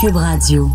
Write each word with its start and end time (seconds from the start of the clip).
Cube 0.00 0.14
Radio. 0.14 0.70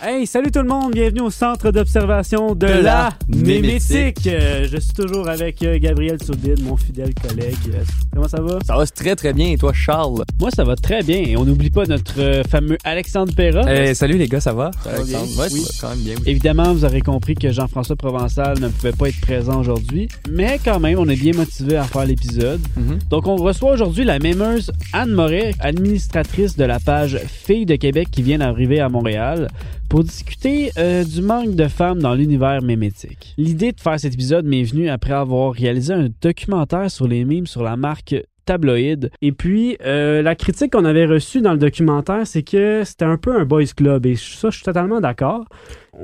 Hey, 0.00 0.28
salut 0.28 0.52
tout 0.52 0.60
le 0.62 0.68
monde, 0.68 0.92
bienvenue 0.92 1.22
au 1.22 1.30
centre 1.30 1.72
d'observation 1.72 2.54
de, 2.54 2.66
De 2.68 2.72
la, 2.72 2.80
la 2.82 3.12
Mémétique. 3.28 4.28
Euh, 4.28 4.64
je 4.70 4.76
suis 4.78 4.92
toujours 4.92 5.28
avec 5.28 5.60
euh, 5.64 5.76
Gabriel 5.80 6.22
Soudine, 6.22 6.54
mon 6.62 6.76
fidèle 6.76 7.12
collègue. 7.16 7.56
Euh, 7.74 7.82
comment 8.14 8.28
ça 8.28 8.40
va? 8.40 8.60
Ça 8.64 8.76
va 8.76 8.86
très 8.86 9.16
très 9.16 9.32
bien. 9.32 9.50
Et 9.50 9.56
toi, 9.58 9.72
Charles? 9.72 10.22
Moi, 10.38 10.50
ça 10.54 10.62
va 10.62 10.76
très 10.76 11.02
bien. 11.02 11.16
Et 11.26 11.36
on 11.36 11.44
n'oublie 11.44 11.70
pas 11.70 11.84
notre 11.86 12.20
euh, 12.20 12.44
fameux 12.48 12.78
Alexandre 12.84 13.34
Perra. 13.34 13.62
Eh, 13.74 13.92
salut 13.94 14.18
les 14.18 14.28
gars, 14.28 14.38
ça 14.40 14.52
va? 14.52 14.70
va 14.84 15.02
bien? 15.02 15.18
Alexandre? 15.18 15.40
Ouais, 15.40 15.48
Oui. 15.52 15.60
ça 15.62 15.86
va 15.88 15.92
quand 15.94 15.96
même 15.96 16.04
bien. 16.04 16.14
Évidemment, 16.26 16.72
vous 16.74 16.84
aurez 16.84 17.00
compris 17.00 17.34
que 17.34 17.50
Jean-François 17.50 17.96
Provençal 17.96 18.60
ne 18.60 18.68
pouvait 18.68 18.92
pas 18.92 19.08
être 19.08 19.20
présent 19.20 19.58
aujourd'hui, 19.58 20.06
mais 20.30 20.60
quand 20.64 20.78
même, 20.78 20.96
on 21.00 21.08
est 21.08 21.16
bien 21.20 21.32
motivé 21.32 21.76
à 21.76 21.82
faire 21.82 22.04
l'épisode. 22.06 22.60
Mhm. 22.76 23.00
Donc, 23.10 23.26
on 23.26 23.34
reçoit 23.34 23.72
aujourd'hui 23.72 24.04
la 24.04 24.20
mémeuse 24.20 24.70
Anne 24.92 25.10
Moret, 25.10 25.54
administratrice 25.58 26.56
de 26.56 26.62
la 26.64 26.78
page 26.78 27.18
Filles 27.26 27.66
de 27.66 27.74
Québec 27.74 28.08
qui 28.12 28.22
vient 28.22 28.38
d'arriver 28.38 28.78
à 28.78 28.88
Montréal, 28.88 29.48
pour 29.88 30.04
discuter 30.04 30.70
euh, 30.78 31.04
du 31.04 31.22
manque 31.22 31.54
de 31.54 31.66
femmes 31.68 32.00
dans 32.00 32.14
l'univers 32.14 32.62
mémétique. 32.62 33.34
L'idée 33.38 33.72
de 33.72 33.80
faire 33.80 33.98
cet 33.98 34.14
épisode 34.14 34.44
m'est 34.46 34.62
venue 34.64 34.88
après 34.88 35.12
avoir 35.14 35.52
réalisé 35.52 35.92
un 35.94 36.08
documentaire 36.20 36.90
sur 36.90 37.08
les 37.08 37.24
mimes 37.24 37.46
sur 37.46 37.62
la 37.62 37.76
marque 37.76 38.14
tabloïd. 38.44 39.10
Et 39.20 39.32
puis, 39.32 39.76
euh, 39.84 40.22
la 40.22 40.34
critique 40.34 40.72
qu'on 40.72 40.86
avait 40.86 41.04
reçue 41.04 41.42
dans 41.42 41.52
le 41.52 41.58
documentaire, 41.58 42.26
c'est 42.26 42.42
que 42.42 42.82
c'était 42.84 43.04
un 43.04 43.18
peu 43.18 43.38
un 43.38 43.44
boys 43.44 43.64
club. 43.76 44.06
Et 44.06 44.16
ça, 44.16 44.48
je 44.48 44.56
suis 44.56 44.64
totalement 44.64 45.00
d'accord. 45.02 45.44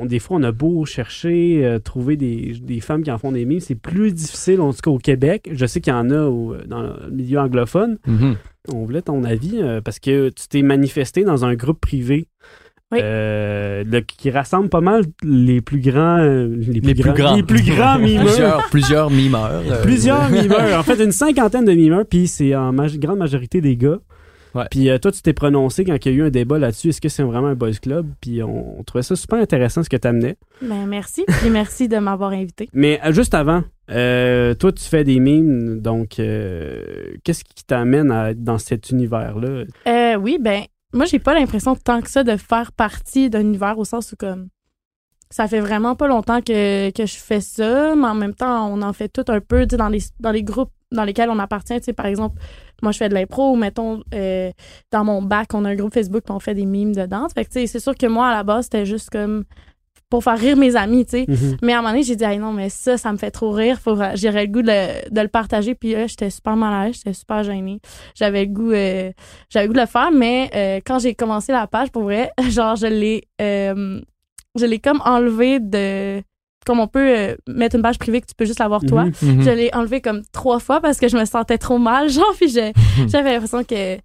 Des 0.02 0.18
fois, 0.18 0.36
on 0.38 0.42
a 0.42 0.52
beau 0.52 0.84
chercher, 0.84 1.64
euh, 1.64 1.78
trouver 1.78 2.16
des, 2.16 2.55
des 2.60 2.80
femmes 2.80 3.02
qui 3.02 3.10
en 3.10 3.16
font 3.16 3.32
des 3.32 3.46
mimes. 3.46 3.60
C'est 3.60 3.74
plus 3.77 4.12
difficile, 4.12 4.60
en 4.60 4.72
tout 4.74 4.80
cas 4.82 4.90
au 4.90 4.98
Québec. 4.98 5.48
Je 5.52 5.64
sais 5.64 5.80
qu'il 5.80 5.92
y 5.92 5.96
en 5.96 6.10
a 6.10 6.24
au- 6.24 6.55
dans 6.66 6.82
le 6.82 7.10
milieu 7.10 7.38
anglophone. 7.38 7.96
Mhm. 8.06 8.36
On 8.74 8.84
voulait 8.84 9.02
ton 9.02 9.24
avis 9.24 9.60
euh, 9.62 9.80
parce 9.80 9.98
que 9.98 10.28
tu 10.30 10.48
t'es 10.48 10.62
manifesté 10.62 11.24
dans 11.24 11.44
un 11.46 11.55
groupe 11.55 11.80
privé. 11.80 12.27
Oui. 12.92 12.98
euh, 13.02 13.82
le- 13.84 14.00
qui 14.00 14.30
rassemble 14.30 14.68
pas 14.68 14.80
mal 14.82 15.02
les 15.22 15.60
plus 15.60 15.80
grands 15.80 16.18
euh, 16.18 16.46
les 16.48 16.80
plus, 16.80 16.88
Les 16.88 16.94
plus 16.94 17.12
grands. 17.12 17.34
les 17.36 17.42
plus 17.42 17.62
grands 17.62 17.98
mimeurs 18.00 18.24
Plusieurs, 18.27 18.68
plusieurs 18.70 19.10
mimeurs. 19.10 19.62
euh, 19.70 19.82
plusieurs 19.82 20.28
mimeurs 20.28 20.78
en 20.78 20.82
fait 20.82 21.02
une 21.02 21.10
cinquantaine 21.12 21.64
de 21.64 21.72
mimeurs 21.72 22.05
puis 22.08 22.28
c'est 22.28 22.55
en 22.55 22.72
grande 22.72 23.18
majorité 23.18 23.60
des 23.60 23.77
gars 23.77 23.98
Ouais. 24.55 24.66
puis 24.70 24.88
euh, 24.88 24.98
toi 24.98 25.10
tu 25.10 25.20
t'es 25.20 25.32
prononcé 25.32 25.84
quand 25.84 25.96
il 26.06 26.12
y 26.12 26.14
a 26.14 26.18
eu 26.18 26.22
un 26.22 26.30
débat 26.30 26.60
là-dessus 26.60 26.90
est-ce 26.90 27.00
que 27.00 27.08
c'est 27.08 27.24
vraiment 27.24 27.48
un 27.48 27.55
boys 27.56 27.72
club? 27.82 28.06
Puis 28.20 28.40
on, 28.44 28.78
on 28.78 28.82
trouvait 28.84 29.02
ça 29.02 29.16
super 29.16 29.40
intéressant 29.40 29.82
ce 29.82 29.88
que 29.88 29.96
tu 29.96 30.06
amenais 30.06 30.36
Ben, 30.62 30.86
merci. 30.86 31.24
Puis 31.40 31.50
merci 31.50 31.88
de 31.88 31.96
m'avoir 31.96 32.30
invité. 32.30 32.68
mais 32.72 33.00
euh, 33.05 33.10
juste 33.12 33.34
avant 33.34 33.64
euh, 33.90 34.55
toi 34.55 34.70
tu 34.70 34.84
fais 34.84 35.02
des 35.02 35.18
mimes 35.18 35.80
donc 35.80 36.20
euh, 36.20 36.83
qu'est-ce 37.24 37.42
qui 37.42 37.64
t'amène 37.64 38.12
à 38.12 38.30
être 38.30 38.44
dans 38.44 38.58
cet 38.58 38.90
univers 38.90 39.36
là 39.40 39.64
Euh, 39.89 40.17
oui, 40.20 40.39
ben, 40.40 40.62
moi, 40.94 41.05
j'ai 41.06 41.18
pas 41.18 41.34
l'impression 41.34 41.77
tant 41.77 42.00
que 42.00 42.08
ça 42.08 42.24
de 42.24 42.36
faire 42.36 42.72
partie 42.72 43.28
d'un 43.28 43.40
univers 43.40 43.78
au 43.78 43.84
sens 43.84 44.12
où, 44.12 44.16
comme, 44.16 44.48
ça 45.30 45.48
fait 45.48 45.60
vraiment 45.60 45.96
pas 45.96 46.06
longtemps 46.06 46.40
que, 46.40 46.90
que 46.90 47.06
je 47.06 47.16
fais 47.16 47.40
ça, 47.40 47.94
mais 47.96 48.06
en 48.06 48.14
même 48.14 48.34
temps, 48.34 48.68
on 48.72 48.80
en 48.82 48.92
fait 48.92 49.08
tout 49.08 49.24
un 49.28 49.40
peu, 49.40 49.66
dans 49.66 49.88
les, 49.88 50.00
dans 50.20 50.30
les 50.30 50.44
groupes 50.44 50.70
dans 50.92 51.05
lesquels 51.05 51.28
on 51.28 51.40
appartient. 51.40 51.80
Tu 51.80 51.92
par 51.92 52.06
exemple, 52.06 52.40
moi, 52.82 52.92
je 52.92 52.98
fais 52.98 53.08
de 53.08 53.14
l'impro, 53.14 53.52
ou 53.52 53.56
mettons, 53.56 54.02
euh, 54.14 54.52
dans 54.92 55.05
mon 55.05 55.22
bac, 55.22 55.48
on 55.55 55.64
a 55.64 55.70
un 55.70 55.74
groupe 55.74 55.92
Facebook, 55.92 56.22
puis 56.24 56.34
on 56.34 56.38
fait 56.38 56.55
des 56.55 56.66
mimes 56.66 56.94
dedans. 56.94 57.26
Fait 57.34 57.44
que, 57.44 57.66
c'est 57.66 57.80
sûr 57.80 57.96
que 57.96 58.06
moi, 58.06 58.28
à 58.28 58.32
la 58.32 58.44
base, 58.44 58.66
c'était 58.66 58.86
juste 58.86 59.11
comme 59.11 59.44
pour 60.11 60.23
faire 60.23 60.39
rire 60.39 60.57
mes 60.57 60.77
amis, 60.77 61.05
tu 61.05 61.11
sais. 61.19 61.25
Mhm. 61.27 61.57
Mais 61.63 61.73
à 61.73 61.79
un 61.79 61.81
moment 61.81 61.91
donné, 61.92 62.03
j'ai 62.05 62.17
dit, 62.17 62.25
Hey, 62.25 62.39
non, 62.39 62.53
mais 62.53 62.69
ça, 62.69 62.97
ça 62.97 63.11
me 63.13 63.17
fait 63.17 63.31
trop 63.31 63.51
rire. 63.51 63.79
Faut, 63.81 63.97
j'aurais 64.15 64.47
le 64.47 64.53
goût 64.53 64.63
de, 64.63 65.11
de 65.13 65.20
le 65.20 65.29
partager. 65.29 65.75
Puis 65.75 65.92
là, 65.92 66.07
j'étais 66.07 66.31
super 66.31 66.57
mal 66.57 66.73
à 66.73 66.87
l'aise, 66.87 66.97
j'étais 66.97 67.15
super 67.15 67.42
gênée. 67.42 67.81
J'avais 68.15 68.45
le 68.45 68.51
goût, 68.53 68.73
euh, 68.73 69.11
j'avais 69.51 69.67
le 69.67 69.69
goût 69.73 69.75
de 69.77 69.81
le 69.81 69.87
faire. 69.87 70.11
Mais 70.13 70.51
euh, 70.55 70.81
quand 70.87 70.98
j'ai 71.01 71.15
commencé 71.15 71.53
la 71.53 71.67
page, 71.67 71.91
pour 71.91 72.03
vrai, 72.05 72.31
genre, 72.51 72.77
je 72.77 72.87
l'ai, 72.87 73.25
euh, 73.41 74.01
je 74.59 74.65
l'ai 74.67 74.79
comme 74.79 75.01
enlevé 75.05 75.59
de. 75.61 76.23
Comme 76.67 76.81
on 76.81 76.86
peut 76.89 77.15
euh, 77.19 77.36
mettre 77.47 77.77
une 77.77 77.83
page 77.83 77.98
privée 77.98 78.23
que 78.23 78.27
tu 78.27 78.35
peux 78.35 78.47
juste 78.47 78.59
la 78.61 78.69
voir 78.69 78.81
toi. 78.86 79.05
Mhm. 79.05 79.13
Mhm. 79.21 79.42
Je 79.42 79.51
l'ai 79.51 79.71
enlevé 79.75 80.01
comme 80.01 80.23
trois 80.33 80.61
fois 80.61 80.81
parce 80.81 80.98
que 80.98 81.09
je 81.09 81.17
me 81.19 81.25
sentais 81.27 81.59
trop 81.59 81.77
mal, 81.79 82.09
genre, 82.09 82.33
puis 82.36 82.48
j'avais 83.09 83.33
l'impression 83.33 83.65
que. 83.65 83.98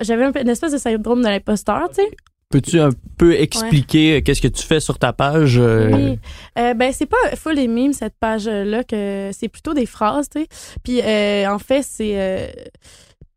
j'avais 0.00 0.30
une 0.40 0.48
espèce 0.48 0.72
de 0.72 0.78
syndrome 0.78 1.20
de 1.22 1.28
l'imposteur, 1.28 1.88
tu 1.90 1.96
sais. 1.96 2.08
Peux-tu 2.52 2.78
un 2.80 2.90
peu 3.18 3.34
expliquer 3.34 4.16
euh, 4.16 4.20
qu'est-ce 4.20 4.40
que 4.42 4.48
tu 4.48 4.62
fais 4.62 4.78
sur 4.80 4.98
ta 4.98 5.12
page? 5.12 5.56
euh, 5.58 5.90
Oui. 5.92 6.18
Euh, 6.58 6.74
ben, 6.74 6.92
c'est 6.92 7.06
pas 7.06 7.16
full 7.36 7.54
les 7.54 7.66
mimes, 7.68 7.92
cette 7.92 8.14
page-là, 8.20 8.84
que 8.84 9.30
c'est 9.32 9.48
plutôt 9.48 9.74
des 9.74 9.86
phrases, 9.86 10.28
tu 10.28 10.42
sais. 10.42 10.46
Puis, 10.84 11.00
euh, 11.02 11.46
en 11.50 11.58
fait, 11.58 11.82
c'est 11.82 12.12
euh, 12.20 12.46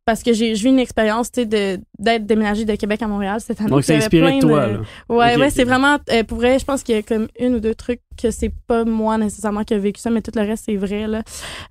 parce 0.05 0.21
que 0.21 0.33
j'ai 0.33 0.53
j'ai 0.53 0.67
eu 0.67 0.69
une 0.71 0.77
expérience, 0.77 1.31
tu 1.31 1.41
sais, 1.41 1.45
de- 1.47 1.81
d'être 1.97 2.27
déménagée 2.27 2.63
de 2.63 2.75
Québec 2.75 3.01
à 3.01 3.07
Montréal 3.07 3.39
cette 3.41 3.59
année. 3.59 3.71
donc 3.71 3.83
c'est 3.83 3.95
inspiré 3.95 4.35
de 4.35 4.39
toi 4.41 4.67
là. 4.67 4.77
Ouais, 5.09 5.33
Ok, 5.33 5.39
ouais, 5.41 5.49
c'est 5.49 5.63
vraiment, 5.63 5.97
euh, 6.11 6.23
pour 6.23 6.37
vrai, 6.37 6.59
je 6.59 6.65
pense 6.65 6.83
qu'il 6.83 6.93
y 6.95 6.97
a 6.99 7.01
comme 7.01 7.27
une 7.39 7.55
ou 7.55 7.59
deux 7.59 7.73
trucs 7.73 8.01
que 8.21 8.29
c'est 8.29 8.53
pas 8.67 8.85
moi 8.85 9.17
nécessairement 9.17 9.63
qui 9.63 9.73
a 9.73 9.79
vécu 9.79 9.99
ça, 9.99 10.11
mais 10.11 10.21
tout 10.21 10.31
le 10.35 10.41
reste, 10.41 10.65
c'est 10.67 10.75
vrai, 10.75 11.07
là. 11.07 11.23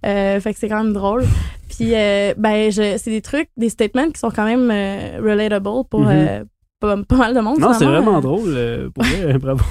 Euh, 0.04 0.40
fait 0.40 0.52
que 0.52 0.58
c'est 0.58 0.68
quand 0.68 0.82
même 0.82 0.92
drôle. 0.92 1.24
Puis, 1.68 1.94
euh, 1.94 2.34
ben, 2.36 2.72
je- 2.72 2.96
c'est 2.98 3.10
des 3.10 3.22
trucs, 3.22 3.48
des 3.56 3.68
statements 3.68 4.10
qui 4.10 4.18
sont 4.18 4.30
quand 4.30 4.44
même 4.46 4.68
euh, 4.68 5.20
relatable 5.22 5.84
pour 5.88 6.08
euh, 6.08 6.42
pas, 6.84 7.02
pas 7.04 7.16
mal 7.16 7.34
de 7.34 7.40
monde. 7.40 7.58
Non, 7.58 7.72
c'est 7.72 7.84
vraiment 7.84 8.20
drôle. 8.20 8.48
euh, 8.48 8.90
pour 8.90 9.04
vrai, 9.04 9.38
bravo. 9.38 9.64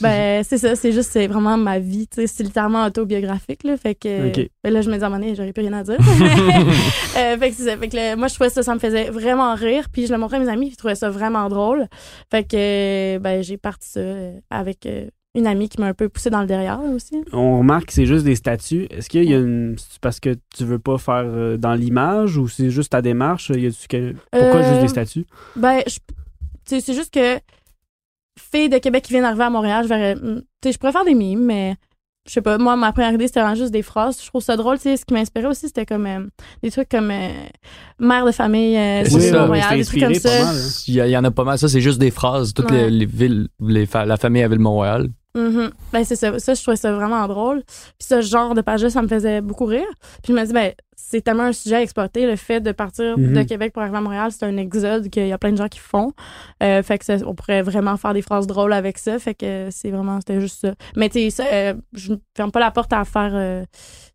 ben, 0.00 0.42
c'est 0.44 0.58
ça, 0.58 0.74
c'est 0.76 0.92
juste, 0.92 1.10
c'est 1.10 1.26
vraiment 1.26 1.56
ma 1.56 1.78
vie, 1.78 2.08
c'est 2.12 2.42
littéralement 2.42 2.84
autobiographique, 2.86 3.64
là, 3.64 3.76
fait 3.76 3.94
que, 3.94 4.28
Ok. 4.28 4.48
ben 4.62 4.72
là, 4.72 4.80
je 4.80 4.90
me 4.90 4.96
dis 4.96 5.02
à 5.02 5.06
un 5.06 5.10
moment 5.10 5.20
donné, 5.20 5.34
j'aurais 5.34 5.52
plus 5.52 5.62
rien 5.62 5.72
à 5.72 5.82
dire. 5.82 5.96
euh, 7.16 7.36
fait 7.38 7.50
que 7.50 7.56
c'est 7.56 7.64
ça, 7.64 7.76
fait 7.76 7.88
que 7.88 8.16
moi, 8.16 8.28
je 8.28 8.34
trouvais 8.34 8.50
ça, 8.50 8.62
ça 8.62 8.74
me 8.74 8.78
faisait 8.80 9.10
vraiment 9.10 9.54
rire, 9.54 9.86
puis 9.92 10.06
je 10.06 10.12
le 10.12 10.18
montrais 10.18 10.36
à 10.38 10.40
mes 10.40 10.48
amis, 10.48 10.68
ils 10.72 10.76
trouvaient 10.76 10.94
ça 10.94 11.10
vraiment 11.10 11.48
drôle. 11.48 11.86
Fait 12.30 12.44
que, 12.44 13.18
ben, 13.18 13.42
j'ai 13.42 13.56
parti 13.56 13.88
ça 13.88 14.00
euh, 14.00 14.32
avec 14.50 14.88
une 15.34 15.46
amie 15.46 15.68
qui 15.70 15.80
m'a 15.80 15.86
un 15.86 15.94
peu 15.94 16.08
poussé 16.10 16.28
dans 16.28 16.42
le 16.42 16.46
derrière, 16.46 16.80
aussi. 16.94 17.16
On 17.32 17.58
remarque 17.60 17.86
que 17.86 17.92
c'est 17.94 18.04
juste 18.06 18.24
des 18.24 18.34
statuts. 18.36 18.86
Est-ce 18.90 19.08
qu'il 19.08 19.24
y 19.24 19.34
a 19.34 19.38
une. 19.38 19.76
C'est 19.78 19.98
parce 20.00 20.20
que 20.20 20.34
tu 20.54 20.64
veux 20.64 20.78
pas 20.78 20.98
faire 20.98 21.24
dans 21.58 21.72
l'image 21.72 22.36
ou 22.36 22.48
c'est 22.48 22.68
juste 22.70 22.92
ta 22.92 23.00
démarche? 23.00 23.48
Y 23.50 23.74
que- 23.88 24.12
Pourquoi 24.30 24.60
Euh, 24.60 24.68
juste 24.68 24.82
des 24.82 24.88
statuts? 24.88 25.24
Ben, 25.56 25.80
je- 25.86 25.98
tu 26.66 26.74
sais, 26.76 26.80
c'est 26.80 26.94
juste 26.94 27.12
que 27.12 27.38
fille 28.38 28.68
de 28.68 28.78
Québec 28.78 29.04
qui 29.04 29.12
vient 29.12 29.22
d'arriver 29.22 29.44
à 29.44 29.50
Montréal, 29.50 29.84
je 29.84 29.88
verrais, 29.88 30.14
hmm, 30.16 30.40
tu 30.40 30.68
sais, 30.68 30.72
je 30.72 30.78
pourrais 30.78 30.92
faire 30.92 31.04
des 31.04 31.14
mimes, 31.14 31.44
mais 31.44 31.76
je 32.26 32.32
sais 32.32 32.40
pas, 32.42 32.56
moi, 32.56 32.76
ma 32.76 32.92
première 32.92 33.12
idée, 33.12 33.26
c'était 33.26 33.40
vraiment 33.40 33.56
juste 33.56 33.72
des 33.72 33.82
phrases. 33.82 34.20
Je 34.22 34.26
trouve 34.28 34.42
ça 34.42 34.56
drôle, 34.56 34.76
tu 34.76 34.84
sais, 34.84 34.96
ce 34.96 35.04
qui 35.04 35.12
m'inspirait 35.12 35.46
aussi, 35.46 35.66
c'était 35.66 35.84
comme 35.86 36.06
euh, 36.06 36.20
des 36.62 36.70
trucs 36.70 36.88
comme 36.88 37.10
euh, 37.10 37.28
mère 37.98 38.24
de 38.24 38.30
famille, 38.32 38.76
euh, 38.76 39.04
ça, 39.04 39.46
Montréal, 39.46 39.76
des 39.78 39.84
trucs 39.84 40.00
comme 40.00 40.14
ça. 40.14 40.28
mal, 40.44 40.54
hein. 40.56 40.60
Il 40.86 40.94
y, 40.94 41.00
a- 41.00 41.06
il 41.08 41.10
y 41.10 41.16
en 41.16 41.24
a 41.24 41.30
pas 41.30 41.44
mal. 41.44 41.58
Ça, 41.58 41.68
c'est 41.68 41.80
juste 41.80 41.98
des 41.98 42.10
phrases. 42.12 42.54
Toutes 42.54 42.70
Ouais. 42.70 42.84
les, 42.88 42.90
les 42.90 43.06
villes, 43.06 43.48
les 43.60 43.86
fa- 43.86 44.06
la 44.06 44.16
famille 44.16 44.42
à 44.42 44.48
Ville-Montréal. 44.48 45.08
Mhm. 45.34 45.70
Ben, 45.92 46.04
c'est 46.04 46.16
ça. 46.16 46.38
Ça, 46.38 46.52
je 46.54 46.60
trouvais 46.62 46.76
ça 46.76 46.92
vraiment 46.92 47.26
drôle. 47.26 47.62
Puis 47.98 48.06
ce 48.08 48.20
genre 48.20 48.54
de 48.54 48.60
page-là, 48.60 48.90
ça 48.90 49.00
me 49.02 49.08
faisait 49.08 49.40
beaucoup 49.40 49.64
rire. 49.64 49.86
Puis 50.22 50.32
je 50.34 50.38
me 50.38 50.44
dis, 50.46 50.52
ben, 50.52 50.72
c'est 50.94 51.22
tellement 51.22 51.44
un 51.44 51.52
sujet 51.52 51.76
à 51.76 51.82
exploiter. 51.82 52.26
Le 52.26 52.36
fait 52.36 52.60
de 52.60 52.70
partir 52.72 53.16
de 53.34 53.42
Québec 53.42 53.72
pour 53.72 53.82
arriver 53.82 53.96
à 53.96 54.00
Montréal, 54.02 54.30
c'est 54.30 54.44
un 54.44 54.56
exode 54.58 55.08
qu'il 55.08 55.26
y 55.26 55.32
a 55.32 55.38
plein 55.38 55.52
de 55.52 55.56
gens 55.56 55.68
qui 55.68 55.78
font. 55.78 56.12
Euh, 56.62 56.82
fait 56.82 56.98
que 56.98 57.04
ça- 57.06 57.16
on 57.26 57.34
pourrait 57.34 57.62
vraiment 57.62 57.96
faire 57.96 58.12
des 58.14 58.22
phrases 58.22 58.46
drôles 58.46 58.72
avec 58.74 58.98
ça. 58.98 59.18
Fait 59.18 59.34
que 59.34 59.68
c'est 59.70 59.90
vraiment, 59.90 60.20
c'était 60.20 60.40
juste 60.40 60.60
ça. 60.60 60.74
Mais 60.96 61.08
tu 61.08 61.18
sais, 61.20 61.30
ça, 61.30 61.44
euh, 61.52 61.74
je 61.94 62.12
ne 62.12 62.18
ferme 62.36 62.50
pas 62.52 62.60
la 62.60 62.70
porte 62.70 62.92
à 62.92 63.04
faire 63.04 63.32
euh, 63.34 63.64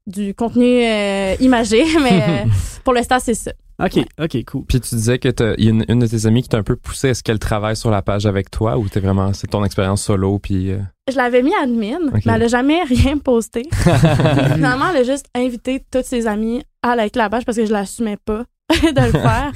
du 0.05 0.33
contenu 0.35 0.83
euh, 0.85 1.35
imagé, 1.39 1.83
mais 2.03 2.21
euh, 2.21 2.45
pour 2.83 2.93
l'instant, 2.93 3.17
c'est 3.19 3.33
ça. 3.33 3.51
Ok, 3.83 3.99
ok, 4.19 4.43
cool. 4.45 4.65
Puis 4.65 4.81
tu 4.81 4.95
disais 4.95 5.19
que 5.19 5.29
t'as- 5.29 5.53
il 5.59 5.65
y 5.65 5.67
a 5.67 5.71
une, 5.71 5.85
une 5.87 5.99
de 5.99 6.07
tes 6.07 6.25
amies 6.25 6.41
qui 6.41 6.49
t'a 6.49 6.57
un 6.57 6.63
peu 6.63 6.75
poussé. 6.75 7.09
Est-ce 7.09 7.21
qu'elle 7.23 7.37
travaille 7.39 7.75
sur 7.75 7.91
la 7.91 8.01
page 8.01 8.25
avec 8.25 8.49
toi 8.49 8.77
ou 8.77 8.87
t'es 8.89 8.99
vraiment 8.99 9.33
c'est 9.33 9.47
ton 9.47 9.63
expérience 9.63 10.01
solo 10.03 10.39
puis 10.39 10.71
euh, 10.71 10.79
Je 11.09 11.15
l'avais 11.15 11.41
mis 11.41 11.53
admin, 11.55 11.97
Ok. 12.07 12.21
mais 12.25 12.33
elle 12.33 12.41
n'a 12.41 12.47
jamais 12.47 12.83
rien 12.87 13.17
posté. 13.17 13.63
Finalement, 14.53 14.89
elle 14.91 14.97
a 14.97 15.03
juste 15.03 15.27
invité 15.35 15.83
toutes 15.91 16.05
ses 16.05 16.27
amies 16.27 16.63
à 16.83 16.95
liker 16.95 17.19
la 17.19 17.29
page 17.29 17.45
parce 17.45 17.57
que 17.57 17.65
je 17.65 17.71
l'assumais 17.71 18.17
pas 18.17 18.43
de 18.69 19.01
le 19.01 19.11
faire. 19.11 19.51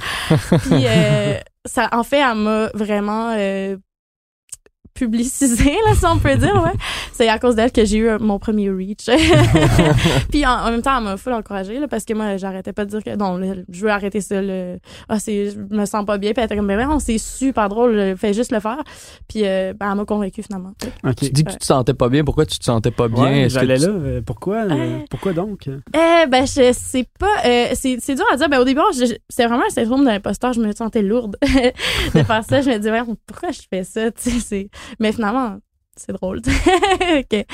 Puis, 0.62 0.86
euh, 0.86 1.34
ça, 1.66 1.88
en 1.92 2.02
fait, 2.02 2.20
elle 2.20 2.36
m'a 2.38 2.68
vraiment 2.74 3.34
euh, 3.36 3.76
publicisée, 4.94 5.76
là, 5.86 5.94
si 5.94 6.04
on 6.06 6.18
peut 6.18 6.36
dire, 6.36 6.54
ouais. 6.62 6.72
C'est 7.12 7.28
à 7.28 7.38
cause 7.38 7.54
d'elle 7.54 7.72
que 7.72 7.84
j'ai 7.84 7.98
eu 7.98 8.08
euh, 8.08 8.18
mon 8.18 8.38
premier 8.38 8.70
reach. 8.70 9.06
Puis 10.30 10.44
en, 10.46 10.50
en 10.50 10.70
même 10.70 10.82
temps, 10.82 10.96
elle 10.98 11.04
m'a 11.04 11.16
full 11.16 11.32
encouragée, 11.32 11.78
là, 11.78 11.88
parce 11.88 12.04
que 12.04 12.14
moi, 12.14 12.36
j'arrêtais 12.36 12.72
pas 12.72 12.84
de 12.84 12.90
dire 12.90 13.02
que 13.02 13.16
non, 13.16 13.36
là, 13.36 13.54
je 13.68 13.80
veux 13.84 13.90
arrêter 13.90 14.20
ça, 14.20 14.40
le, 14.40 14.78
ah, 15.08 15.18
c'est, 15.18 15.50
je 15.50 15.58
me 15.74 15.84
sens 15.86 16.04
pas 16.04 16.18
bien. 16.18 16.32
Puis 16.32 16.40
elle 16.40 16.46
était 16.46 16.56
comme, 16.56 16.66
ben, 16.66 16.86
non, 16.88 16.98
c'est 16.98 17.18
super 17.18 17.68
drôle, 17.68 18.14
fais 18.16 18.32
juste 18.32 18.52
le 18.52 18.60
faire. 18.60 18.82
Puis, 19.28 19.42
euh, 19.44 19.72
ben, 19.78 19.90
elle 19.90 19.96
m'a 19.96 20.04
convaincue 20.04 20.42
finalement. 20.42 20.72
Tu 21.16 21.30
dis 21.30 21.44
que 21.44 21.52
tu 21.52 21.58
te 21.58 21.64
sentais 21.64 21.94
pas 21.94 22.08
bien. 22.08 22.24
Pourquoi 22.24 22.46
tu 22.46 22.58
te 22.58 22.64
sentais 22.64 22.90
pas 22.90 23.08
bien? 23.08 23.22
Ouais, 23.24 23.40
Est-ce 23.42 23.54
que 23.54 23.60
j'allais 23.60 23.78
tu- 23.78 23.86
là. 23.86 23.92
euh, 23.92 24.20
Pourquoi? 24.24 24.56
euh, 24.64 24.70
Euh, 24.72 24.98
pourquoi 25.10 25.32
donc? 25.32 25.68
Eh 25.68 26.26
ben 26.26 26.44
je 26.46 26.72
sais 26.72 27.06
pas 27.18 27.26
euh, 27.46 27.66
c'est 27.74 27.98
c'est 28.00 28.14
dur 28.14 28.24
à 28.32 28.36
dire 28.36 28.48
ben 28.48 28.58
au 28.58 28.64
début 28.64 28.80
c'est 29.28 29.46
vraiment 29.46 29.64
un 29.66 29.70
syndrome 29.70 30.00
de 30.02 30.06
l'imposteur 30.10 30.52
je 30.52 30.60
me 30.60 30.72
sentais 30.72 31.02
lourde 31.02 31.36
de 32.14 32.22
faire 32.22 32.44
ça 32.44 32.60
je 32.62 32.70
me 32.70 32.76
disais 32.78 32.90
pourquoi 33.26 33.50
je 33.50 33.60
fais 33.70 33.84
ça? 33.84 34.10
Tu 34.22 34.30
sais 34.30 34.40
c'est 34.40 34.70
mais 34.98 35.12
finalement 35.12 35.58
c'est 35.96 36.12
drôle 36.12 36.40
que 37.30 37.44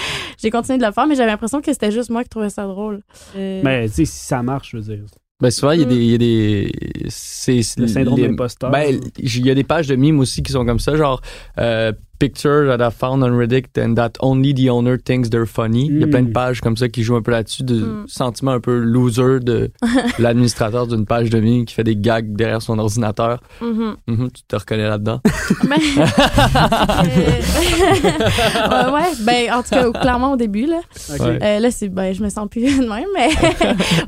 j'ai 0.40 0.50
continué 0.50 0.78
de 0.78 0.84
le 0.86 0.92
faire 0.92 1.06
mais 1.06 1.14
j'avais 1.16 1.30
l'impression 1.30 1.60
que 1.60 1.72
c'était 1.72 1.90
juste 1.90 2.10
moi 2.10 2.22
qui 2.22 2.28
trouvais 2.28 2.50
ça 2.50 2.66
drôle 2.66 3.02
Euh, 3.36 3.60
Mais 3.64 3.88
tu 3.88 3.94
sais, 3.94 4.04
si 4.04 4.18
ça 4.26 4.42
marche, 4.42 4.70
je 4.72 4.76
veux 4.78 4.94
dire. 4.96 5.04
Ben 5.40 5.52
souvent, 5.52 5.70
il 5.70 5.80
y 5.80 5.84
a 5.84 5.86
Mm. 5.86 5.88
des... 5.90 5.96
il 5.96 6.10
y 6.10 6.14
a 6.14 6.18
des 6.18 6.72
c'est, 7.10 7.60
Le 7.76 7.86
syndrome 7.86 8.18
les- 8.18 8.26
d'imposteur. 8.28 8.70
Ben, 8.72 9.00
il 9.18 9.46
y 9.46 9.50
a 9.50 9.54
des 9.54 9.62
pages 9.64 9.86
de 9.86 9.94
mimes 9.94 10.18
aussi 10.18 10.42
qui 10.42 10.50
sont 10.50 10.64
comme 10.66 10.80
ça, 10.80 10.96
genre 10.96 11.20
euh, 11.58 11.92
picture 12.18 12.66
that 12.66 12.86
I 12.86 12.90
found 12.90 13.22
on 13.22 13.30
Reddit 13.38 13.66
and 13.78 13.94
that 13.94 14.12
only 14.20 14.52
the 14.54 14.68
owner 14.70 14.98
thinks 14.98 15.30
they're 15.30 15.46
funny. 15.46 15.86
Il 15.86 15.98
y 16.00 16.02
a 16.02 16.06
Mm. 16.06 16.10
plein 16.10 16.22
de 16.22 16.32
pages 16.32 16.60
comme 16.60 16.76
ça 16.76 16.88
qui 16.88 17.02
jouent 17.02 17.16
un 17.16 17.22
peu 17.22 17.30
là-dessus, 17.30 17.62
de 17.62 17.76
Mm. 17.80 18.04
sentiment 18.08 18.52
un 18.52 18.60
peu 18.60 18.78
loser 18.78 19.40
de 19.40 19.70
l'administrateur 20.18 20.86
d'une 20.86 21.06
page 21.06 21.30
de 21.30 21.38
mime 21.40 21.64
qui 21.64 21.74
fait 21.74 21.84
des 21.84 21.96
gags 21.96 22.34
derrière 22.34 22.62
son 22.62 22.78
ordinateur. 22.78 23.40
mhm. 23.60 23.96
Mhm, 24.06 24.30
tu 24.32 24.42
te 24.46 24.56
reconnais 24.56 24.88
là-dedans? 24.88 25.20
Ben, 25.68 25.76
euh, 28.68 28.92
ouais, 28.92 29.10
ben 29.24 29.52
en 29.52 29.62
tout 29.62 29.70
cas 29.70 29.90
clairement 29.92 30.32
au 30.32 30.36
début 30.36 30.66
là 30.66 30.80
Ok. 31.12 31.20
Ouais. 31.20 31.38
Euh, 31.42 31.58
là, 31.60 31.70
c'est, 31.70 31.88
ben, 31.88 32.12
je 32.14 32.22
me 32.22 32.28
sens 32.28 32.48
plus 32.48 32.62
de 32.62 32.86
même, 32.86 33.06
mais 33.14 33.28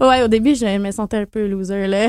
ouais, 0.07 0.23
au 0.23 0.29
début, 0.29 0.55
je 0.55 0.79
me 0.79 0.91
sentais 0.91 1.19
un 1.19 1.27
peu 1.27 1.47
loser, 1.47 1.87
là. 1.87 2.09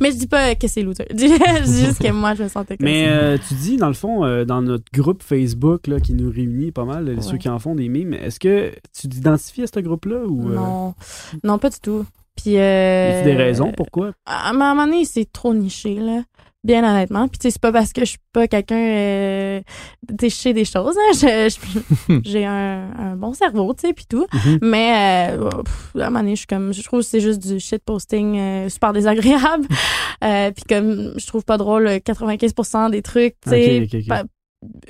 mais 0.00 0.10
je 0.12 0.16
dis 0.16 0.26
pas 0.26 0.54
que 0.54 0.68
c'est 0.68 0.82
loser. 0.82 1.06
Je 1.10 1.16
dis 1.16 1.84
juste 1.84 2.02
que 2.02 2.10
moi, 2.12 2.34
je 2.34 2.44
me 2.44 2.48
sentais 2.48 2.76
comme 2.76 2.84
Mais 2.84 3.06
ça. 3.06 3.10
euh, 3.12 3.38
tu 3.48 3.54
dis, 3.54 3.76
dans 3.76 3.88
le 3.88 3.94
fond, 3.94 4.24
euh, 4.24 4.44
dans 4.44 4.62
notre 4.62 4.84
groupe 4.92 5.09
Facebook 5.22 5.86
là, 5.86 6.00
qui 6.00 6.14
nous 6.14 6.30
réunit 6.30 6.72
pas 6.72 6.84
mal, 6.84 7.08
Ouais. 7.08 7.20
ceux 7.22 7.36
qui 7.38 7.48
en 7.48 7.58
font 7.58 7.74
des 7.74 7.88
mimes, 7.88 8.14
est-ce 8.14 8.38
que 8.40 8.72
tu 8.98 9.08
t'identifies 9.08 9.62
à 9.62 9.66
ce 9.66 9.80
groupe-là 9.80 10.24
ou 10.26 10.50
euh, 10.50 10.54
Non. 10.54 10.94
Non, 11.44 11.58
pas 11.58 11.70
du 11.70 11.78
tout. 11.80 12.04
Puis, 12.36 12.52
y 12.52 12.58
euh, 12.58 13.20
a 13.20 13.24
des 13.24 13.34
raisons 13.34 13.72
pourquoi? 13.76 14.12
À 14.26 14.50
un 14.50 14.52
moment 14.52 14.86
donné, 14.86 15.04
c'est 15.04 15.30
trop 15.30 15.52
niché, 15.52 15.94
là. 15.96 16.22
Bien 16.62 16.84
honnêtement. 16.84 17.26
Puis, 17.26 17.38
tu 17.38 17.44
sais, 17.44 17.50
c'est 17.52 17.60
pas 17.60 17.72
parce 17.72 17.92
que 17.94 18.02
je 18.02 18.10
suis 18.10 18.18
pas 18.34 18.46
quelqu'un, 18.46 18.76
euh, 18.76 19.60
tu 20.08 20.14
sais, 20.20 20.28
je 20.28 20.34
sais 20.34 20.52
des 20.52 20.66
choses, 20.66 20.94
hein. 20.94 21.12
Je- 21.14 21.54
je- 22.08 22.20
J'ai 22.24 22.44
un, 22.44 22.90
un 22.98 23.16
bon 23.16 23.32
cerveau, 23.32 23.72
tu 23.72 23.86
sais, 23.88 23.94
puis 23.94 24.04
tout. 24.06 24.26
Mhm. 24.34 24.58
Mais 24.62 25.30
euh, 25.38 25.48
pff, 25.64 25.92
à 25.96 26.06
un 26.06 26.10
moment 26.10 26.20
donné, 26.20 26.32
je 26.32 26.40
suis 26.40 26.46
comme 26.46 26.74
je 26.74 26.82
trouve 26.82 27.00
que 27.00 27.06
c'est 27.06 27.20
juste 27.20 27.42
du 27.46 27.58
shit 27.60 27.82
posting 27.82 28.38
euh, 28.38 28.68
super 28.68 28.92
désagréable. 28.92 29.66
euh, 30.24 30.50
puis 30.50 30.64
comme 30.68 31.14
je 31.18 31.26
trouve 31.26 31.44
pas 31.46 31.56
drôle 31.56 31.86
euh, 31.86 31.96
95% 31.98 32.90
des 32.90 33.00
trucs, 33.00 33.36
tu 33.42 33.48
sais, 33.50 33.80
Ok, 33.82 33.88
ok, 33.94 34.00
ok. 34.02 34.08
pa- 34.08 34.24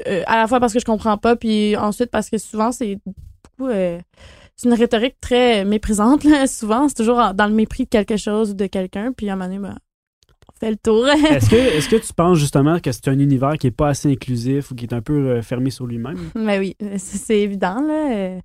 euh, 0.07 0.23
à 0.27 0.37
la 0.37 0.47
fois 0.47 0.61
parce 0.61 0.73
que 0.73 0.81
je 0.81 0.85
comprends 0.85 1.19
pas 1.19 1.37
puis 1.37 1.77
ensuite 1.77 2.11
parce 2.11 2.29
que 2.31 2.39
souvent 2.39 2.73
c'est 2.73 2.99
beaucoup 3.05 3.71
euh, 3.71 3.99
c'est 4.57 4.69
une 4.69 4.75
rhétorique 4.75 5.17
très 5.21 5.65
méprisante 5.65 6.25
là, 6.25 6.47
souvent, 6.49 6.89
c'est 6.89 6.95
toujours 6.97 7.33
dans 7.35 7.47
le 7.47 7.55
mépris 7.55 7.85
de 7.85 7.89
quelque 7.89 8.17
chose 8.17 8.51
ou 8.51 8.55
de 8.55 8.67
quelqu'un 8.67 9.13
puis 9.17 9.29
à 9.31 9.33
un 9.33 9.37
moment 9.37 9.49
donné 9.49 9.61
ben, 9.61 9.77
on 10.49 10.59
fait 10.67 10.71
le 10.73 10.77
tour. 10.77 11.09
Est-ce 11.31 11.49
que, 11.49 11.57
est-ce 11.57 11.89
que 11.89 11.97
tu 11.97 12.13
penses 12.13 12.39
justement 12.39 12.79
que 12.81 12.93
c'est 12.93 13.09
un 13.09 13.19
univers 13.19 13.55
qui 13.59 13.69
est 13.69 13.71
pas 13.71 13.89
assez 13.89 14.11
inclusif 14.11 14.71
ou 14.71 14.75
qui 14.75 14.85
est 14.85 14.93
un 14.93 15.01
peu 15.01 15.15
euh, 15.31 15.43
fermé 15.43 15.71
sur 15.71 15.87
lui-même? 15.87 16.19
Mais 16.35 16.59
oui, 16.59 16.77
c'est 16.81 16.99
c'est 17.17 17.39
évident 17.41 17.81
là. 17.81 18.13
euh. 18.13 18.41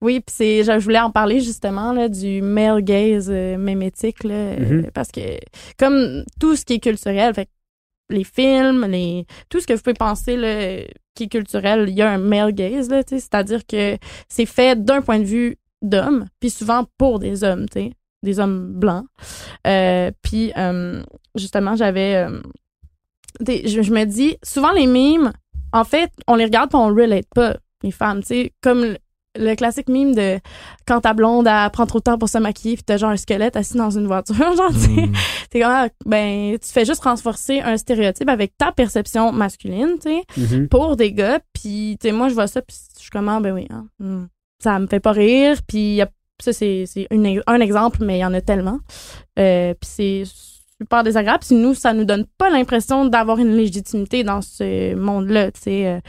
Oui, 0.00 0.20
puis 0.20 0.34
c'est 0.36 0.64
je 0.64 0.72
voulais 0.84 1.00
en 1.00 1.10
parler 1.10 1.40
justement 1.40 1.92
là 1.92 2.08
du 2.08 2.40
male 2.40 2.82
gaze 2.82 3.28
euh, 3.30 3.56
mémétique 3.58 4.24
là 4.24 4.34
euh, 4.34 4.56
Mhm. 4.82 4.90
parce 4.92 5.10
que 5.12 5.20
comme 5.78 6.24
tout 6.40 6.56
ce 6.56 6.64
qui 6.64 6.74
est 6.74 6.78
culturel, 6.80 7.34
fait 7.34 7.48
les 8.10 8.24
films, 8.24 8.86
les 8.86 9.26
tout 9.48 9.60
ce 9.60 9.66
que 9.66 9.74
vous 9.74 9.80
pouvez 9.80 9.94
penser 9.94 10.36
là 10.36 10.82
qui 11.14 11.24
est 11.24 11.28
culturel, 11.28 11.86
il 11.88 11.94
y 11.94 12.02
a 12.02 12.10
un 12.10 12.18
male 12.18 12.52
gaze 12.52 12.88
c'est-à-dire 13.06 13.66
que 13.66 13.96
c'est 14.28 14.46
fait 14.46 14.82
d'un 14.82 15.02
point 15.02 15.18
de 15.18 15.24
vue 15.24 15.58
d'homme, 15.82 16.26
puis 16.40 16.50
souvent 16.50 16.86
pour 16.96 17.18
des 17.18 17.44
hommes, 17.44 17.66
des 18.22 18.40
hommes 18.40 18.72
blancs. 18.72 19.06
Euh, 19.66 20.10
puis 20.22 20.52
euh, 20.56 21.02
justement, 21.34 21.76
j'avais 21.76 22.14
euh, 22.16 22.40
je, 23.40 23.82
je 23.82 23.92
me 23.92 24.04
dis 24.04 24.36
souvent 24.42 24.72
les 24.72 24.86
mimes 24.86 25.32
en 25.72 25.84
fait, 25.84 26.10
on 26.26 26.34
les 26.36 26.44
regarde 26.44 26.70
puis 26.70 26.78
on 26.78 26.88
relate 26.88 27.28
pas 27.34 27.56
les 27.82 27.90
femmes, 27.90 28.20
tu 28.20 28.28
sais, 28.28 28.52
comme 28.62 28.96
le, 29.38 29.54
classique 29.54 29.88
mime 29.88 30.14
de 30.14 30.38
quand 30.86 31.00
ta 31.00 31.14
blonde 31.14 31.46
elle 31.46 31.70
prend 31.70 31.86
trop 31.86 31.98
de 31.98 32.04
temps 32.04 32.18
pour 32.18 32.28
se 32.28 32.38
maquiller 32.38 32.74
puis 32.74 32.82
t'as 32.84 32.96
genre 32.96 33.10
un 33.10 33.16
squelette 33.16 33.56
assis 33.56 33.76
dans 33.76 33.90
une 33.90 34.06
voiture, 34.06 34.34
genre 34.56 34.72
tu 34.72 34.78
sais. 34.80 35.06
Mm. 35.06 35.12
T'es 35.50 35.60
comme 35.60 35.70
ah, 35.70 35.88
ben 36.06 36.58
tu 36.58 36.70
fais 36.72 36.84
juste 36.84 37.02
renforcer 37.04 37.60
un 37.60 37.76
stéréotype 37.76 38.28
avec 38.28 38.56
ta 38.56 38.72
perception 38.72 39.32
masculine, 39.32 39.96
tu 40.02 40.10
sais, 40.10 40.22
Mhm. 40.56 40.68
pour 40.68 40.96
des 40.96 41.12
gars 41.12 41.40
puis 41.52 41.96
tu 42.00 42.08
sais 42.08 42.12
moi 42.12 42.28
je 42.28 42.34
vois 42.34 42.46
ça 42.46 42.60
puis 42.62 42.76
je 42.96 43.00
suis 43.00 43.10
comme 43.10 43.28
ah, 43.28 43.40
ben 43.40 43.52
oui, 43.54 43.66
hein, 43.70 43.86
hmm, 44.00 44.26
ça 44.62 44.78
me 44.78 44.86
fait 44.86 45.00
pas 45.00 45.12
rire 45.12 45.58
puis 45.66 46.00
ça 46.40 46.52
c'est 46.52 46.84
une- 47.10 47.42
un 47.46 47.60
exemple 47.60 47.98
mais 48.04 48.18
il 48.18 48.20
y 48.20 48.24
en 48.24 48.34
a 48.34 48.40
tellement. 48.40 48.78
Euh, 49.38 49.74
puis 49.74 49.88
c'est 49.90 50.22
super 50.80 51.02
désagréable 51.02 51.42
puis 51.44 51.56
nous 51.56 51.74
ça 51.74 51.92
nous 51.92 52.04
donne 52.04 52.24
pas 52.38 52.50
l'impression 52.50 53.06
d'avoir 53.06 53.38
une 53.38 53.56
légitimité 53.56 54.22
dans 54.22 54.40
ce 54.42 54.94
monde-là, 54.94 55.50
tu 55.52 55.60
sais. 55.62 55.86
euh, 55.86 56.00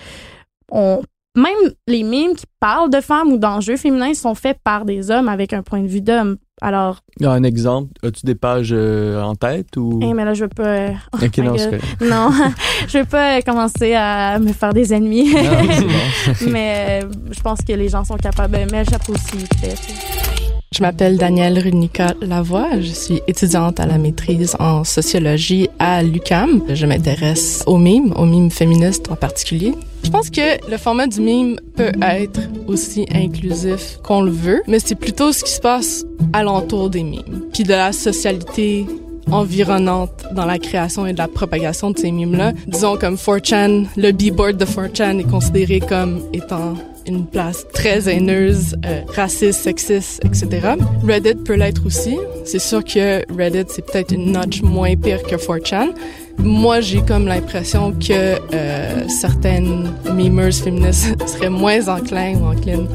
on 0.72 1.02
même 1.40 1.74
les 1.88 2.04
mimes 2.04 2.36
qui 2.36 2.46
parlent 2.60 2.90
de 2.90 3.02
femmes 3.02 3.30
ou 3.32 3.38
d'enjeux 3.38 3.78
féminins 3.78 4.14
sont 4.14 4.36
faits 4.36 4.58
par 4.64 4.86
des 4.86 5.12
hommes 5.12 5.30
avec 5.30 5.54
un 5.54 5.64
point 5.64 5.82
de 5.82 5.88
vue 5.88 6.02
d'homme. 6.02 6.38
Alors, 6.62 7.00
un 7.24 7.44
exemple. 7.44 7.94
As-tu 8.04 8.26
des 8.26 8.36
pages 8.36 8.74
euh, 8.74 9.22
en 9.22 9.36
tête 9.36 9.78
ou? 9.78 10.00
eh, 10.02 10.14
mais 10.14 10.26
là, 10.26 10.34
je 10.34 10.44
veux 10.44 10.50
pas. 10.50 10.90
Ok, 11.14 11.38
non, 11.38 11.52
God. 11.52 11.60
c'est 11.60 11.66
correct. 11.66 12.02
Non, 12.02 12.30
je 12.88 12.98
veux 12.98 13.06
pas 13.06 13.42
commencer 13.42 13.94
à 13.96 14.40
me 14.40 14.52
faire 14.52 14.74
des 14.74 14.94
ennemis. 14.94 15.34
Non, 15.34 15.42
c'est 15.72 16.46
bon. 16.46 16.52
mais 16.52 17.02
euh, 17.04 17.10
je 17.32 17.40
pense 17.40 17.60
que 17.62 17.72
les 17.74 17.88
gens 17.88 18.04
sont 18.04 18.18
capables. 18.18 18.58
Mais 18.72 18.84
j'apprécie. 18.84 19.48
peut-être. 19.62 20.39
Je 20.72 20.84
m'appelle 20.84 21.18
Danielle 21.18 21.58
Runica 21.58 22.14
Lavoie. 22.22 22.80
Je 22.80 22.92
suis 22.92 23.22
étudiante 23.28 23.80
à 23.80 23.88
la 23.88 23.98
maîtrise 23.98 24.56
en 24.60 24.84
sociologie 24.84 25.68
à 25.80 26.04
l'UCAM. 26.04 26.62
Je 26.70 26.86
m'intéresse 26.86 27.64
aux 27.66 27.80
mimes, 27.80 28.14
aux 28.16 28.28
mimes 28.28 28.52
féministes 28.52 29.10
en 29.10 29.16
particulier. 29.16 29.74
Je 30.04 30.12
pense 30.12 30.30
que 30.30 30.70
le 30.70 30.78
format 30.78 31.08
du 31.08 31.22
mime 31.22 31.60
peut 31.76 31.92
être 32.04 32.42
aussi 32.68 33.08
inclusif 33.12 33.98
qu'on 34.04 34.22
le 34.22 34.30
veut, 34.30 34.62
mais 34.68 34.78
c'est 34.78 34.94
plutôt 34.94 35.32
ce 35.32 35.44
qui 35.44 35.52
se 35.52 35.60
passe 35.60 36.06
alentour 36.34 36.92
des 36.92 37.02
mimes, 37.04 37.46
puis 37.52 37.64
de 37.64 37.72
la 37.72 37.92
socialité 37.92 38.86
environnante 39.32 40.26
dans 40.34 40.46
la 40.46 40.60
création 40.60 41.08
et 41.08 41.14
de 41.14 41.18
la 41.18 41.28
propagation 41.28 41.90
de 41.90 41.98
ces 41.98 42.12
mimes-là. 42.12 42.54
Disons 42.68 42.96
comme 42.96 43.16
4chan, 43.16 43.88
le 43.98 44.12
B-board 44.12 44.58
de 44.58 44.66
4chan 44.66 45.20
est 45.20 45.30
considéré 45.30 45.80
comme 45.80 46.22
étant 46.32 46.76
une 47.10 47.26
place 47.26 47.66
très 47.74 48.08
haineuse, 48.08 48.76
euh, 48.86 49.02
raciste, 49.08 49.62
sexiste, 49.62 50.24
etc. 50.24 50.76
Reddit 51.06 51.36
peut 51.44 51.56
l'être 51.56 51.86
aussi. 51.86 52.18
C'est 52.46 52.60
sûr 52.60 52.84
que 52.84 53.22
Reddit, 53.36 53.66
c'est 53.68 53.86
peut-être 53.86 54.14
une 54.14 54.32
notch 54.32 54.62
moins 54.62 54.96
pire 54.96 55.22
que 55.24 55.36
4chan. 55.36 55.90
Moi, 56.38 56.80
j'ai 56.80 57.02
comme 57.02 57.28
l'impression 57.28 57.92
que 57.92 58.38
euh, 58.54 59.08
certaines 59.10 59.92
memers 60.16 60.54
féministes 60.54 61.22
seraient 61.28 61.50
moins 61.50 61.88
enclins 61.90 62.36
ou 62.36 62.46
enclines 62.46 62.88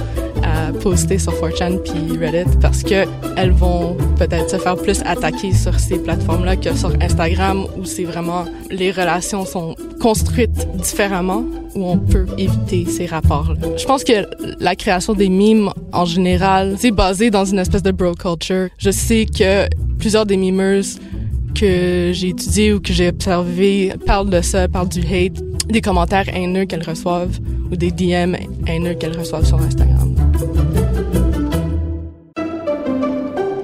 à 0.44 0.72
poster 0.72 1.18
sur 1.18 1.32
4chan 1.32 1.78
puis 1.78 2.18
Reddit 2.18 2.56
parce 2.60 2.82
que 2.82 3.04
elles 3.36 3.52
vont 3.52 3.96
peut-être 4.18 4.50
se 4.50 4.56
faire 4.56 4.76
plus 4.76 5.00
attaquer 5.04 5.52
sur 5.52 5.78
ces 5.80 5.98
plateformes-là 5.98 6.56
que 6.56 6.74
sur 6.76 6.92
Instagram 7.00 7.66
où 7.76 7.84
c'est 7.84 8.04
vraiment 8.04 8.44
les 8.70 8.90
relations 8.90 9.44
sont 9.44 9.74
construites 10.00 10.68
différemment 10.76 11.44
où 11.74 11.86
on 11.86 11.98
peut 11.98 12.26
éviter 12.38 12.86
ces 12.86 13.06
rapports-là. 13.06 13.68
Je 13.76 13.84
pense 13.84 14.04
que 14.04 14.26
la 14.60 14.76
création 14.76 15.14
des 15.14 15.28
mimes 15.28 15.70
en 15.92 16.04
général, 16.04 16.76
c'est 16.78 16.90
basé 16.90 17.30
dans 17.30 17.44
une 17.44 17.58
espèce 17.58 17.82
de 17.82 17.90
bro 17.90 18.14
culture. 18.14 18.68
Je 18.78 18.90
sais 18.90 19.26
que 19.26 19.66
plusieurs 19.98 20.26
des 20.26 20.36
memers 20.36 20.84
que 21.54 22.10
j'ai 22.12 22.28
étudié 22.28 22.72
ou 22.72 22.80
que 22.80 22.92
j'ai 22.92 23.08
observé 23.08 23.94
parlent 24.06 24.30
de 24.30 24.40
ça, 24.40 24.68
parlent 24.68 24.88
du 24.88 25.00
hate, 25.00 25.40
des 25.68 25.80
commentaires 25.80 26.28
haineux 26.34 26.66
qu'elles 26.66 26.86
reçoivent 26.86 27.38
ou 27.70 27.76
des 27.76 27.90
DM 27.90 28.34
haineux 28.66 28.94
qu'elles 28.94 29.16
reçoivent 29.18 29.46
sur 29.46 29.58
Instagram. 29.60 30.13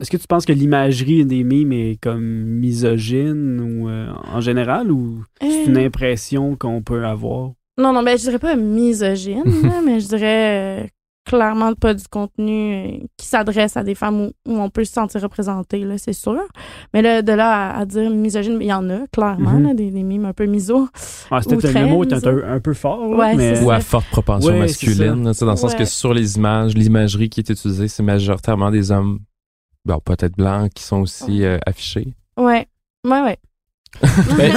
Est-ce 0.00 0.10
que 0.10 0.16
tu 0.16 0.26
penses 0.26 0.46
que 0.46 0.52
l'imagerie 0.52 1.24
des 1.26 1.44
mimes 1.44 1.72
est 1.72 1.98
comme 2.02 2.22
misogyne 2.84 3.60
ou 3.60 3.88
euh, 3.88 4.08
en 4.32 4.40
général 4.40 4.90
ou 4.90 5.22
c'est 5.40 5.64
une 5.66 5.76
Euh, 5.76 5.86
impression 5.86 6.56
qu'on 6.56 6.82
peut 6.82 7.04
avoir? 7.04 7.52
Non, 7.78 7.92
non, 7.92 8.02
ben 8.02 8.16
je 8.16 8.22
dirais 8.22 8.38
pas 8.38 8.56
misogyne, 8.56 9.44
là, 9.62 9.80
mais 9.84 10.00
je 10.00 10.08
dirais 10.08 10.82
euh, 10.82 10.86
clairement 11.26 11.72
pas 11.74 11.94
du 11.94 12.04
contenu 12.10 12.74
euh, 12.74 12.98
qui 13.16 13.26
s'adresse 13.26 13.76
à 13.76 13.84
des 13.84 13.94
femmes 13.94 14.20
où, 14.20 14.26
où 14.48 14.58
on 14.58 14.68
peut 14.70 14.84
se 14.84 14.92
sentir 14.92 15.20
représenté, 15.22 15.84
là, 15.84 15.96
c'est 15.98 16.12
sûr. 16.12 16.40
Mais 16.92 17.02
là, 17.02 17.22
de 17.22 17.32
là 17.32 17.70
à, 17.70 17.80
à 17.80 17.84
dire 17.86 18.10
misogyne, 18.10 18.58
il 18.60 18.66
y 18.66 18.72
en 18.72 18.88
a, 18.90 19.06
clairement, 19.12 19.52
Mhm. 19.52 19.62
là, 19.68 19.74
des, 19.74 19.90
des 19.90 20.02
mimes 20.02 20.24
un 20.24 20.32
peu 20.32 20.46
miso. 20.46 20.88
Ah, 21.30 21.40
c'était 21.42 21.56
Ou 21.56 21.60
le 21.60 21.68
très 21.68 21.86
mot 21.86 22.04
est 22.04 22.12
un, 22.12 22.60
peu 22.60 22.74
fort, 22.74 23.08
là, 23.10 23.16
Ouais, 23.18 23.34
mais 23.36 23.62
Ou 23.62 23.70
à 23.70 23.80
forte 23.80 24.06
propension 24.10 24.48
Ouais, 24.50 24.66
c'est 24.68 24.86
masculine, 24.86 25.24
là, 25.24 25.32
tu 25.32 25.38
sais, 25.38 25.44
dans 25.44 25.52
le 25.52 25.56
sens 25.56 25.72
Ouais. 25.72 25.78
que 25.78 25.84
sur 25.84 26.12
les 26.14 26.36
images, 26.36 26.74
l'imagerie 26.74 27.28
qui 27.30 27.40
est 27.40 27.50
utilisée, 27.50 27.88
c'est 27.88 28.02
majoritairement 28.02 28.70
des 28.70 28.90
hommes, 28.90 29.20
bon, 29.84 29.98
peut-être 30.04 30.36
blancs, 30.36 30.70
qui 30.74 30.82
sont 30.82 31.00
aussi 31.00 31.44
euh, 31.44 31.58
affichés. 31.66 32.14
Ouais, 32.36 32.66
ouais, 33.06 33.20
ouais. 33.22 33.38
Ben, 34.38 34.52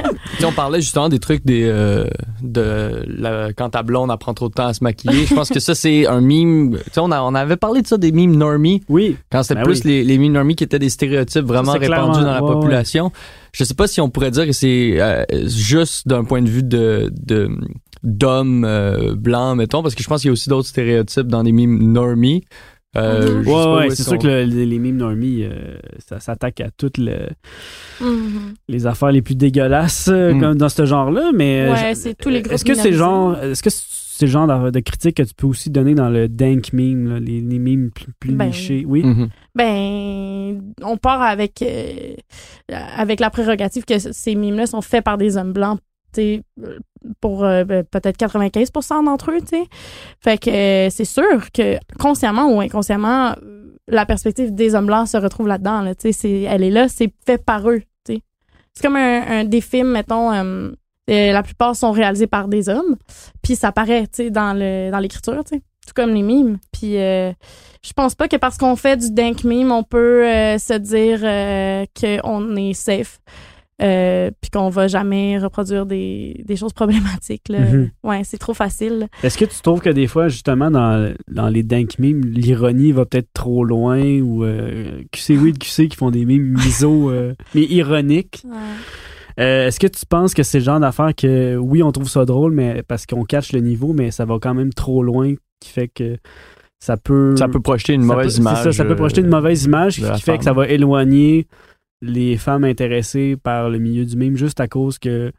on 0.46 0.52
parlait 0.52 0.80
justement 0.80 1.10
des 1.10 1.18
trucs 1.18 1.44
des 1.44 1.64
euh, 1.64 2.06
de 2.40 3.04
la, 3.06 3.52
quand 3.52 3.68
ta 3.70 3.82
blonde 3.82 4.10
apprend 4.10 4.32
trop 4.32 4.48
de 4.48 4.54
temps 4.54 4.68
à 4.68 4.72
se 4.74 4.82
maquiller, 4.82 5.26
je 5.26 5.34
pense 5.34 5.50
que 5.50 5.60
ça 5.60 5.74
c'est 5.74 6.06
un 6.06 6.22
mime. 6.22 6.78
Tu 6.78 6.90
sais, 6.92 7.00
on, 7.00 7.10
a- 7.10 7.20
on 7.22 7.34
avait 7.34 7.58
parlé 7.58 7.82
de 7.82 7.86
ça 7.86 7.98
des 7.98 8.10
mimes 8.10 8.34
normie 8.36 8.82
oui. 8.88 9.18
quand 9.30 9.42
c'était 9.42 9.56
Ben 9.56 9.64
plus 9.64 9.82
oui. 9.84 9.90
les, 9.90 10.04
les 10.04 10.16
mimes 10.16 10.32
normie 10.32 10.56
qui 10.56 10.64
étaient 10.64 10.78
des 10.78 10.88
stéréotypes 10.88 11.44
vraiment 11.44 11.72
Ça, 11.72 11.78
répandus 11.78 11.88
clairement- 11.92 12.12
dans 12.22 12.32
la 12.32 12.42
ouais, 12.42 12.48
ouais. 12.48 12.54
population. 12.54 13.12
Je 13.52 13.64
sais 13.64 13.74
pas 13.74 13.86
si 13.86 14.00
on 14.00 14.08
pourrait 14.08 14.30
dire 14.30 14.46
que 14.46 14.52
c'est 14.52 14.98
euh, 14.98 15.24
juste 15.46 16.08
d'un 16.08 16.24
point 16.24 16.40
de 16.40 16.48
vue 16.48 16.62
de 16.62 17.12
de 17.14 17.50
d'hommes 18.02 18.64
euh, 18.64 19.14
blancs 19.14 19.58
mettons 19.58 19.82
parce 19.82 19.94
que 19.94 20.02
je 20.02 20.08
pense 20.08 20.22
qu'il 20.22 20.28
y 20.28 20.30
a 20.30 20.32
aussi 20.32 20.48
d'autres 20.48 20.68
stéréotypes 20.68 21.26
dans 21.26 21.42
les 21.42 21.52
mimes 21.52 21.92
normie. 21.92 22.44
Euh, 22.96 23.44
Ouais, 23.44 23.94
c'est 23.94 24.02
sûr 24.02 24.18
que 24.18 24.26
le- 24.26 24.42
les, 24.42 24.66
les 24.66 24.78
mimes 24.80 24.96
normies, 24.96 25.44
euh, 25.44 25.76
ça 26.04 26.18
s'attaque 26.18 26.60
à 26.60 26.70
toutes 26.70 26.98
le- 26.98 27.28
Mhm. 28.00 28.54
les 28.68 28.86
affaires 28.86 29.12
les 29.12 29.22
plus 29.22 29.36
dégueulasses 29.36 30.08
euh, 30.08 30.34
Mm. 30.34 30.40
comme 30.40 30.54
dans 30.56 30.68
ce 30.68 30.84
genre-là, 30.84 31.30
mais 31.34 31.68
euh, 31.68 31.72
Ouais, 31.72 31.94
c'est 31.94 32.14
tous 32.14 32.28
les 32.30 32.42
groupes 32.42 32.54
Est-ce 32.54 32.64
que 32.64 32.74
c'est 32.74 32.92
genre, 32.92 33.36
est-ce 33.38 33.62
que 33.62 33.70
c'est 33.70 34.26
le 34.26 34.32
genre 34.32 34.46
de, 34.64 34.70
de 34.70 34.80
critique 34.80 35.16
que 35.18 35.22
tu 35.22 35.34
peux 35.34 35.46
aussi 35.46 35.70
donner 35.70 35.94
dans 35.94 36.10
le 36.10 36.28
dank 36.28 36.72
meme, 36.72 37.08
là, 37.08 37.20
les, 37.20 37.40
les 37.40 37.58
memes 37.60 37.90
plus, 37.90 38.12
plus 38.18 38.32
Ben, 38.34 38.46
nichés, 38.48 38.84
oui? 38.86 39.02
Mhm. 39.04 39.28
Ben, 39.54 40.60
on 40.82 40.96
part 40.96 41.22
avec 41.22 41.62
euh, 41.62 42.14
avec 42.70 43.20
la 43.20 43.30
prérogative 43.30 43.84
que 43.84 43.98
ces 43.98 44.34
mimes-là 44.34 44.66
sont 44.66 44.82
faits 44.82 45.04
par 45.04 45.16
des 45.16 45.36
hommes 45.36 45.52
blancs, 45.52 45.78
tu 46.12 46.20
sais, 46.22 46.42
pour 47.20 47.44
euh, 47.44 47.64
ben, 47.64 47.84
peut-être 47.84 48.18
95% 48.18 49.04
d'entre 49.04 49.30
eux, 49.30 49.40
tu 49.40 49.56
sais. 49.58 49.64
Fait 50.22 50.38
que 50.38 50.50
euh, 50.50 50.90
c'est 50.90 51.04
sûr 51.04 51.50
que 51.52 51.78
consciemment 51.98 52.54
ou 52.54 52.60
inconsciemment, 52.60 53.34
euh, 53.42 53.72
la 53.88 54.06
perspective 54.06 54.54
des 54.54 54.74
hommes 54.74 54.86
blancs 54.86 55.08
se 55.08 55.16
retrouve 55.16 55.48
là-dedans, 55.48 55.82
là, 55.82 55.94
tu 55.94 56.12
sais. 56.12 56.42
Elle 56.42 56.62
est 56.62 56.70
là, 56.70 56.88
c'est 56.88 57.12
fait 57.26 57.42
par 57.44 57.68
eux, 57.70 57.80
tu 58.06 58.14
sais. 58.14 58.20
C'est 58.74 58.82
comme 58.82 58.96
un, 58.96 59.22
un- 59.40 59.44
des 59.44 59.60
films, 59.60 59.90
mettons. 59.92 60.32
euh, 60.32 60.70
euh, 61.10 61.32
la 61.32 61.42
plupart 61.42 61.74
sont 61.74 61.90
réalisés 61.90 62.28
par 62.28 62.46
des 62.46 62.68
hommes, 62.68 62.96
puis 63.42 63.56
ça 63.56 63.72
paraît, 63.72 64.02
tu 64.02 64.24
sais, 64.24 64.30
dans 64.30 64.52
le 64.56 64.90
dans 64.92 64.98
l'écriture, 65.00 65.42
tu 65.44 65.56
sais, 65.56 65.62
tout 65.86 65.92
comme 65.94 66.10
les 66.14 66.22
mimes. 66.22 66.58
Puis 66.72 66.98
euh, 66.98 67.32
je 67.84 67.92
pense 67.94 68.14
pas 68.14 68.28
que 68.28 68.36
parce 68.36 68.56
qu'on 68.58 68.76
fait 68.76 68.96
du 68.96 69.10
dank 69.10 69.42
meme, 69.42 69.72
on 69.72 69.82
peut 69.82 70.22
se 70.58 70.74
dire 70.74 71.20
qu'on 72.20 72.54
est 72.56 72.74
safe. 72.74 73.18
Euh, 73.82 74.30
puis 74.42 74.50
qu'on 74.50 74.68
va 74.68 74.88
jamais 74.88 75.38
reproduire 75.38 75.86
des, 75.86 76.42
des 76.44 76.56
choses 76.56 76.74
problématiques. 76.74 77.48
Là. 77.48 77.60
Mhm. 77.60 77.90
Ouais, 78.04 78.22
c'est 78.24 78.36
trop 78.36 78.52
facile. 78.52 79.08
Est-ce 79.22 79.38
que 79.38 79.46
tu 79.46 79.60
trouves 79.62 79.80
que 79.80 79.88
des 79.88 80.06
fois, 80.06 80.28
justement, 80.28 80.70
dans, 80.70 81.14
dans 81.28 81.48
les 81.48 81.62
dank 81.62 81.98
memes, 81.98 82.20
l'ironie 82.22 82.92
va 82.92 83.06
peut-être 83.06 83.28
trop 83.32 83.64
loin 83.64 84.02
ou 84.20 84.44
euh, 84.44 85.00
QC 85.12 85.38
oui 85.38 85.54
QC 85.54 85.88
qui 85.88 85.96
font 85.96 86.10
des 86.10 86.26
memes 86.26 86.52
miso, 86.62 87.10
euh, 87.10 87.34
mais 87.54 87.62
ironiques? 87.62 88.42
Euh, 89.38 89.68
Est-ce 89.68 89.80
que 89.80 89.86
tu 89.86 90.04
penses 90.06 90.34
que 90.34 90.42
c'est 90.42 90.58
le 90.58 90.64
genre 90.64 90.80
d'affaire 90.80 91.14
que, 91.16 91.56
oui, 91.56 91.82
on 91.82 91.92
trouve 91.92 92.08
ça 92.10 92.24
drôle, 92.26 92.52
mais 92.52 92.82
parce 92.86 93.06
qu'on 93.06 93.24
cache 93.24 93.52
le 93.52 93.60
niveau, 93.60 93.94
mais 93.94 94.10
ça 94.10 94.26
va 94.26 94.36
quand 94.40 94.52
même 94.54 94.72
trop 94.74 95.02
loin, 95.02 95.32
qui 95.60 95.70
fait 95.70 95.88
que 95.88 96.18
ça 96.78 96.96
peut... 96.98 97.34
Ça 97.36 97.48
peut 97.48 97.60
projeter 97.60 97.94
une 97.94 98.02
ça 98.02 98.06
mauvaise 98.08 98.26
peut- 98.26 98.30
c'est 98.32 98.40
image. 98.40 98.62
Ça, 98.64 98.72
ça 98.72 98.84
peut 98.84 98.96
projeter 98.96 99.20
une 99.22 99.28
mauvaise 99.28 99.64
image 99.64 99.96
qui 100.14 100.20
fait 100.22 100.36
que 100.38 100.44
ça 100.44 100.52
va 100.52 100.66
éloigner 100.68 101.46
les 102.02 102.36
femmes 102.36 102.64
intéressées 102.64 103.36
par 103.36 103.68
le 103.70 103.78
milieu 103.78 104.04
du 104.04 104.16
mime 104.16 104.36
juste 104.36 104.60
à 104.60 104.68
cause 104.68 104.98
que 104.98 105.32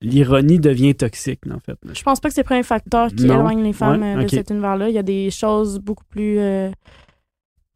l'ironie 0.00 0.58
devient 0.58 0.94
toxique, 0.94 1.40
en 1.50 1.58
fait. 1.58 1.76
Je 1.92 2.02
pense 2.02 2.20
pas 2.20 2.28
que 2.28 2.34
c'est 2.34 2.40
le 2.42 2.46
premier 2.46 2.62
facteur 2.62 3.08
qui 3.08 3.26
Non. 3.26 3.40
éloigne 3.40 3.62
les 3.62 3.72
femmes 3.72 4.00
Ouais, 4.02 4.16
euh, 4.16 4.22
de 4.22 4.28
cet 4.28 4.50
univers-là. 4.50 4.88
Il 4.88 4.94
y 4.94 4.98
a 4.98 5.02
des 5.02 5.30
choses 5.30 5.78
beaucoup 5.78 6.04
plus. 6.08 6.38
euh, 6.38 6.70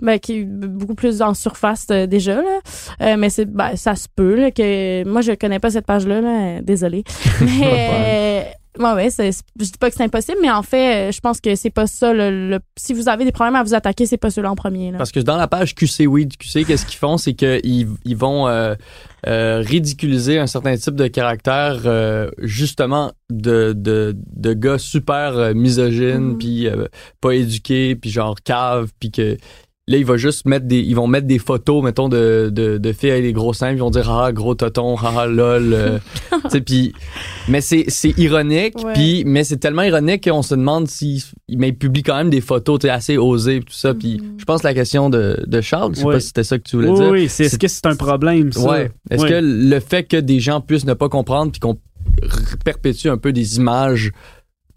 ben, 0.02 0.18
qui 0.18 0.44
beaucoup 0.44 0.96
plus 0.96 1.22
en 1.22 1.34
surface 1.34 1.86
euh, 1.90 2.06
déjà 2.06 2.42
là 2.42 2.60
Euh, 3.00 3.16
mais 3.16 3.30
c'est 3.30 3.44
ben, 3.46 3.76
ça 3.76 3.94
se 3.94 4.08
peut 4.14 4.34
là, 4.34 4.50
que 4.50 5.04
moi 5.08 5.20
je 5.20 5.32
connais 5.32 5.60
pas 5.60 5.70
cette 5.70 5.86
page 5.86 6.06
là, 6.06 6.20
là 6.20 6.60
désolée 6.62 7.04
mais 7.60 8.52
ouais, 8.78 8.92
ouais 8.94 9.10
c'est- 9.10 9.30
je 9.58 9.64
dis 9.64 9.72
pas 9.78 9.90
que 9.90 9.96
c'est 9.96 10.02
impossible 10.04 10.38
mais 10.42 10.50
en 10.50 10.62
fait 10.62 11.08
euh, 11.08 11.12
je 11.12 11.20
pense 11.20 11.40
que 11.40 11.54
c'est 11.54 11.70
pas 11.70 11.86
ça 11.86 12.12
le, 12.12 12.50
le- 12.50 12.60
si 12.76 12.92
vous 12.92 13.08
avez 13.08 13.24
des 13.24 13.32
problèmes 13.32 13.56
à 13.56 13.62
vous 13.62 13.74
attaquer 13.74 14.06
c'est 14.06 14.16
pas 14.16 14.30
ceux-là 14.30 14.50
en 14.50 14.56
premier 14.56 14.90
là. 14.92 14.98
Parce 14.98 15.12
que 15.12 15.20
dans 15.20 15.36
la 15.36 15.48
page 15.48 15.74
QC 15.74 16.06
Weed 16.06 16.36
QC, 16.36 16.64
qu'est-ce 16.64 16.86
qu'ils 16.86 16.98
font, 16.98 17.16
c'est 17.18 17.34
qu'ils 17.34 17.88
ils 18.04 18.16
vont 18.16 18.48
euh, 18.48 18.74
euh, 19.26 19.62
ridiculiser 19.64 20.38
un 20.38 20.46
certain 20.46 20.76
type 20.76 20.96
de 20.96 21.06
caractère, 21.06 21.82
euh, 21.86 22.30
justement 22.42 23.12
de, 23.30 23.72
de, 23.74 24.14
de 24.36 24.52
gars 24.52 24.78
super 24.78 25.36
euh, 25.38 25.54
misogynes, 25.54 26.32
Mhm. 26.32 26.38
puis 26.38 26.66
euh, 26.68 26.86
pas 27.20 27.34
éduqués, 27.34 27.96
puis 27.96 28.10
genre 28.10 28.36
cave, 28.44 28.90
puis 29.00 29.10
que 29.10 29.36
là 29.86 29.98
ils 29.98 30.06
vont 30.06 30.16
juste 30.16 30.46
mettre 30.46 30.66
des, 30.66 30.80
ils 30.80 30.94
vont 30.96 31.06
mettre 31.06 31.26
des 31.26 31.38
photos, 31.38 31.82
mettons 31.84 32.08
de, 32.08 32.50
de, 32.52 32.78
de 32.78 32.92
filles 32.92 33.10
avec 33.10 33.22
des 33.24 33.32
gros 33.32 33.52
seins, 33.52 33.70
ils 33.72 33.78
vont 33.78 33.90
dire 33.90 34.10
ah 34.10 34.32
gros 34.32 34.54
toton, 34.54 34.96
ah 34.96 35.26
lol, 35.26 35.72
euh, 35.74 35.98
tu 36.44 36.50
sais, 36.50 36.60
puis 36.62 36.92
mais 37.48 37.60
c'est 37.60 37.84
c'est 37.88 38.16
ironique, 38.18 38.74
puis 38.94 39.24
mais 39.26 39.44
c'est 39.44 39.58
tellement 39.58 39.82
ironique 39.82 40.24
qu'on 40.28 40.42
se 40.42 40.54
demande 40.54 40.88
si 40.88 41.24
mais 41.50 41.68
ils 41.68 41.76
publient 41.76 42.02
quand 42.02 42.16
même 42.16 42.30
des 42.30 42.40
photos 42.40 42.78
tu 42.80 42.86
sais, 42.86 42.90
assez 42.90 43.18
osées 43.18 43.60
tout 43.60 43.72
ça, 43.74 43.92
puis 43.94 44.18
Mhm. 44.20 44.36
je 44.38 44.44
pense 44.44 44.62
que 44.62 44.66
la 44.68 44.74
question 44.74 45.10
de, 45.10 45.42
de 45.46 45.60
Charles, 45.60 45.94
je 45.94 46.00
sais 46.00 46.06
Ouais. 46.06 46.14
pas 46.14 46.20
si 46.20 46.28
c'était 46.28 46.44
ça 46.44 46.58
que 46.58 46.62
tu 46.64 46.76
voulais 46.76 46.88
Oui, 46.88 46.98
dire. 46.98 47.10
oui, 47.10 47.28
c'est, 47.28 47.44
est-ce 47.44 47.58
que 47.58 47.68
c'est 47.68 47.86
un 47.86 47.96
problème, 47.96 48.52
ça? 48.52 48.68
Ouais. 48.70 48.90
Est-ce 49.10 49.22
Ouais. 49.22 49.28
que 49.30 49.40
le 49.42 49.80
fait 49.80 50.04
que 50.04 50.16
des 50.16 50.40
gens 50.40 50.60
puissent 50.60 50.86
ne 50.86 50.94
pas 50.94 51.08
comprendre 51.08 51.52
puis 51.52 51.60
qu'on 51.60 51.76
perpétue 52.64 53.08
un 53.08 53.18
peu 53.18 53.32
des 53.32 53.56
images 53.56 54.12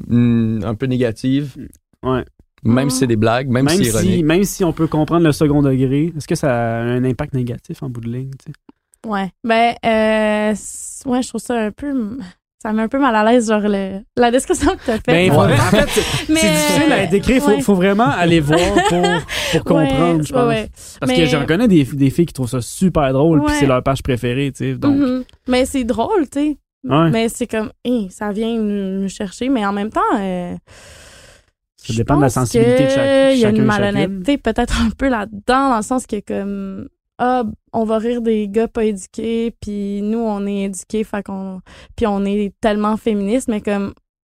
hmm, 0.07 0.61
un 0.63 0.75
peu 0.75 0.85
négatives, 0.85 1.55
Ouais. 2.03 2.23
Même 2.63 2.89
si 2.89 2.99
c'est 2.99 3.07
des 3.07 3.15
blagues, 3.15 3.47
même, 3.47 3.65
Même 3.65 3.75
si 3.77 3.85
c'est 3.85 3.99
si, 3.99 4.05
ironique. 4.07 4.25
même 4.25 4.43
si 4.43 4.63
on 4.63 4.73
peut 4.73 4.87
comprendre 4.87 5.25
le 5.25 5.31
second 5.31 5.61
degré, 5.61 6.13
est-ce 6.17 6.27
que 6.27 6.35
ça 6.35 6.51
a 6.51 6.79
un 6.81 7.03
impact 7.03 7.33
négatif 7.33 7.83
en 7.83 7.89
bout 7.89 8.01
de 8.01 8.09
ligne? 8.09 8.31
tu 8.43 8.51
sais? 8.51 9.09
Ouais. 9.09 9.29
Ben, 9.43 9.75
euh, 9.85 10.55
ouais, 11.09 11.21
je 11.21 11.27
trouve 11.29 11.41
ça 11.41 11.55
un 11.55 11.71
peu. 11.71 12.17
Ça 12.61 12.73
met 12.73 12.81
un 12.81 12.87
peu 12.87 12.97
mal 12.99 13.15
à 13.15 13.23
l'aise, 13.23 13.47
genre, 13.49 13.61
le, 13.63 13.99
la 14.17 14.31
description 14.31 14.71
que 14.75 14.81
t'as 14.83 14.93
faite. 14.93 15.05
Ben, 15.05 15.31
en 15.31 15.47
fait, 15.47 15.87
c'est 16.25 16.33
difficile 16.33 16.91
à 16.91 17.05
décrire. 17.05 17.41
Faut, 17.43 17.49
ouais. 17.51 17.61
faut 17.61 17.75
vraiment 17.75 18.07
aller 18.09 18.39
voir 18.39 18.59
pour, 18.89 19.01
pour 19.51 19.63
comprendre, 19.63 20.17
Ouais, 20.17 20.23
je 20.25 20.33
pense. 20.33 20.41
ouais, 20.41 20.47
ouais. 20.47 20.69
Parce 20.99 21.11
que 21.11 21.17
Mais- 21.19 21.25
j'en 21.27 21.45
connais 21.45 21.67
des, 21.67 21.83
des 21.83 22.09
filles 22.09 22.25
qui 22.25 22.33
trouvent 22.33 22.49
ça 22.49 22.59
super 22.59 23.13
drôle, 23.13 23.43
puis 23.45 23.53
c'est 23.59 23.67
leur 23.67 23.83
page 23.83 24.01
préférée, 24.01 24.51
tu 24.51 24.71
sais. 24.71 24.73
Donc, 24.73 24.97
Mhm. 24.97 25.23
Mais 25.47 25.65
c'est 25.65 25.83
drôle, 25.83 26.27
tu 26.31 26.39
sais. 26.39 26.57
Ouais. 26.83 27.09
Mais 27.11 27.29
c'est 27.29 27.45
comme, 27.47 27.69
ça 28.09 28.31
vient 28.31 28.57
nous, 28.57 29.01
nous 29.03 29.09
chercher, 29.09 29.49
mais 29.49 29.63
en 29.65 29.71
même 29.71 29.91
temps. 29.91 30.01
euh, 30.19 30.55
Ça 31.87 31.93
je 31.93 31.97
dépend 31.97 32.17
de 32.17 32.21
la 32.21 32.29
sensibilité 32.29 32.83
de 32.85 32.89
chaque- 32.89 33.33
Il 33.33 33.39
y 33.39 33.45
a 33.45 33.49
une 33.49 33.55
malhonnêteté 33.65 34.37
peut-être 34.37 34.81
un 34.81 34.89
peu 34.89 35.07
là-dedans, 35.09 35.69
dans 35.71 35.77
le 35.77 35.83
sens 35.83 36.05
que, 36.05 36.19
comme, 36.19 36.89
ah, 37.17 37.43
on 37.73 37.83
va 37.83 37.97
rire 37.97 38.21
des 38.21 38.47
gars 38.47 38.67
pas 38.67 38.83
éduqués, 38.85 39.55
puis 39.61 40.01
nous, 40.01 40.19
on 40.19 40.45
est 40.45 40.63
éduqués, 40.63 41.03
fait 41.03 41.23
qu'on. 41.23 41.61
Puis 41.95 42.05
on 42.07 42.23
est 42.25 42.53
tellement 42.61 42.95
féministes, 42.97 43.47
mais 43.47 43.61
comme, 43.61 43.93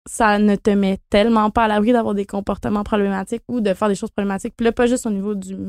ça 0.09 0.39
ne 0.39 0.57
te 0.57 0.71
met 0.71 0.99
tellement 1.11 1.51
pas 1.51 1.65
à 1.65 1.69
l'abri 1.69 1.93
d'avoir 1.93 2.15
des 2.15 2.25
comportements 2.25 2.83
problématiques 2.85 3.43
ou 3.49 3.61
de 3.61 3.75
faire 3.75 3.89
des 3.89 3.95
choses 3.95 4.11
problématiques. 4.11 4.55
Puis 4.57 4.65
là, 4.65 4.73
pas 4.73 4.87
juste 4.87 5.05
au 5.07 5.11
niveau 5.11 5.35
du 5.35 5.55
ouais. 5.55 5.67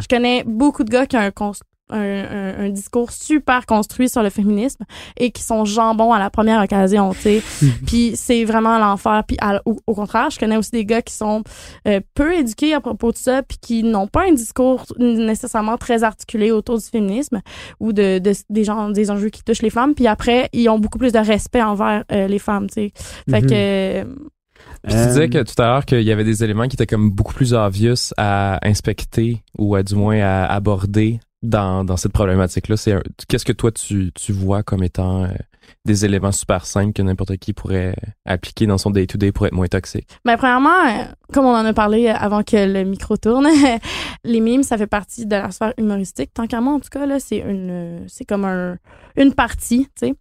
Je 0.00 0.08
connais 0.08 0.44
beaucoup 0.44 0.82
de 0.84 0.90
gars 0.90 1.04
qui 1.06 1.16
ont 1.16 1.20
un, 1.20 1.30
un, 1.90 1.98
un- 1.98 2.64
un 2.66 2.68
discours 2.70 3.10
super 3.12 3.66
construit 3.66 4.08
sur 4.08 4.22
le 4.22 4.30
féminisme 4.30 4.84
et 5.16 5.30
qui 5.30 5.42
sont 5.42 5.64
jambons 5.64 6.12
à 6.12 6.18
la 6.18 6.30
première 6.30 6.62
occasion, 6.62 7.12
tu 7.12 7.20
sais. 7.20 7.42
Puis 7.86 8.12
c'est 8.14 8.44
vraiment 8.44 8.78
l'enfer. 8.78 9.22
Puis 9.26 9.36
à- 9.40 9.60
au, 9.64 9.76
au 9.86 9.94
contraire, 9.94 10.30
je 10.30 10.38
connais 10.38 10.56
aussi 10.56 10.70
des 10.70 10.84
gars 10.84 11.02
qui 11.02 11.14
sont 11.14 11.42
euh, 11.88 12.00
peu 12.14 12.34
éduqués 12.34 12.74
à 12.74 12.80
propos 12.80 13.12
de 13.12 13.16
ça 13.18 13.42
puis 13.42 13.58
qui 13.60 13.82
n'ont 13.82 14.06
pas 14.06 14.24
un 14.28 14.32
discours 14.32 14.84
nécessairement 14.98 15.76
très 15.76 16.02
articulé 16.04 16.50
autour 16.50 16.78
du 16.78 16.84
féminisme 16.84 17.40
ou 17.80 17.92
de, 17.92 18.18
de- 18.18 18.32
des 18.48 18.64
gens 18.64 18.90
des 18.90 19.10
enjeux 19.10 19.28
qui 19.30 19.42
touchent 19.42 19.62
les 19.62 19.70
femmes. 19.70 19.94
Puis 19.94 20.06
après, 20.06 20.48
ils 20.52 20.68
ont 20.68 20.78
beaucoup 20.78 20.98
plus 20.98 21.12
de 21.12 21.18
respect 21.18 21.62
envers 21.62 22.04
euh, 22.12 22.26
les 22.26 22.38
femmes, 22.38 22.68
tu 22.68 22.74
sais. 22.74 22.92
Fait 23.30 23.40
Mhm. 23.40 23.46
que 23.48 23.54
euh, 23.54 24.04
Puis 24.84 24.94
tu 24.94 25.06
disais 25.08 25.28
que 25.28 25.42
tout 25.42 25.60
à 25.62 25.66
l'heure 25.66 25.84
qu'il 25.86 26.02
y 26.02 26.12
avait 26.12 26.24
des 26.24 26.44
éléments 26.44 26.68
qui 26.68 26.76
étaient 26.76 26.86
comme 26.86 27.10
beaucoup 27.10 27.32
plus 27.34 27.54
obvious 27.54 28.12
à 28.16 28.58
inspecter 28.66 29.42
ou 29.58 29.74
à 29.74 29.82
du 29.82 29.94
moins 29.94 30.20
à 30.20 30.46
aborder 30.46 31.20
dans, 31.42 31.84
dans 31.84 31.96
cette 31.96 32.12
problématique-là. 32.12 32.76
C'est 32.76 32.92
un- 32.92 33.02
qu'est-ce 33.28 33.44
que 33.44 33.52
toi 33.52 33.70
tu, 33.72 34.12
tu 34.14 34.32
vois 34.32 34.62
comme 34.62 34.82
étant 34.82 35.24
euh, 35.24 35.28
des 35.84 36.04
éléments 36.04 36.32
super 36.32 36.66
simples 36.66 36.92
que 36.92 37.02
n'importe 37.02 37.36
qui 37.38 37.52
pourrait 37.52 37.94
appliquer 38.26 38.66
dans 38.66 38.76
son 38.78 38.90
day-to-day 38.90 39.32
pour 39.32 39.46
être 39.46 39.54
moins 39.54 39.66
toxique? 39.68 40.08
Ben, 40.24 40.36
premièrement, 40.36 40.68
euh, 40.86 41.04
comme 41.32 41.46
on 41.46 41.54
en 41.54 41.64
a 41.64 41.72
parlé 41.72 42.08
avant 42.08 42.42
que 42.42 42.56
le 42.56 42.84
micro 42.84 43.16
tourne, 43.16 43.46
les 44.24 44.40
mimes, 44.40 44.62
ça 44.62 44.76
fait 44.76 44.86
partie 44.86 45.26
de 45.26 45.36
la 45.36 45.50
sphère 45.50 45.72
humoristique. 45.78 46.32
Tant 46.34 46.46
qu'à 46.46 46.60
moi, 46.60 46.74
en 46.74 46.80
tout 46.80 46.90
cas, 46.90 47.06
là, 47.06 47.18
c'est 47.20 47.38
une, 47.38 47.70
euh, 47.70 47.98
c'est 48.08 48.24
comme 48.24 48.44
un, 48.44 48.76
une 49.16 49.32
partie, 49.34 49.88
tu 50.00 50.08
sais. 50.08 50.14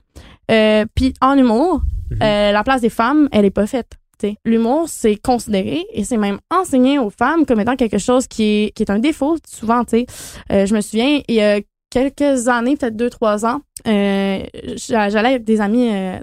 Euh, 0.52 0.86
Puis 0.96 1.14
en 1.22 1.38
humour, 1.38 1.82
Mhm. 2.12 2.18
euh, 2.24 2.52
la 2.52 2.64
place 2.64 2.82
des 2.82 2.90
femmes, 2.90 3.30
elle 3.32 3.46
est 3.46 3.52
pas 3.52 3.68
faite. 3.68 3.99
L'humour, 4.46 4.86
c'est 4.88 5.16
considéré 5.16 5.86
et 5.94 6.04
c'est 6.04 6.18
même 6.18 6.40
enseigné 6.52 7.00
aux 7.00 7.10
femmes 7.10 7.46
comme 7.46 7.60
étant 7.60 7.76
quelque 7.76 7.98
chose 7.98 8.28
qui 8.28 8.44
est, 8.44 8.72
qui 8.76 8.84
est 8.84 8.92
un 8.92 9.00
défaut, 9.00 9.38
souvent, 9.48 9.84
tu 9.84 10.00
sais. 10.00 10.06
Euh, 10.52 10.66
je 10.66 10.76
me 10.76 10.82
souviens, 10.82 11.22
il 11.28 11.36
y 11.36 11.42
a 11.42 11.60
quelques 11.90 12.48
années, 12.48 12.76
peut-être 12.78 12.96
deux, 12.96 13.10
trois 13.10 13.46
ans, 13.46 13.62
euh, 13.88 14.44
j'a- 14.76 15.10
j'allais 15.10 15.30
avec 15.30 15.44
des 15.44 15.60
amis, 15.62 15.90
euh, 15.92 16.20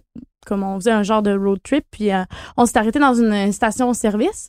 comme 0.47 0.63
on 0.63 0.77
faisait 0.77 0.93
un 0.93 1.03
genre 1.03 1.23
de 1.23 1.37
road 1.37 1.59
trip, 1.65 1.85
puis 1.91 2.13
euh, 2.13 2.23
on 2.57 2.67
s'est 2.67 2.79
arrêté 2.79 3.01
dans 3.01 3.15
une 3.15 3.51
station-service, 3.51 4.49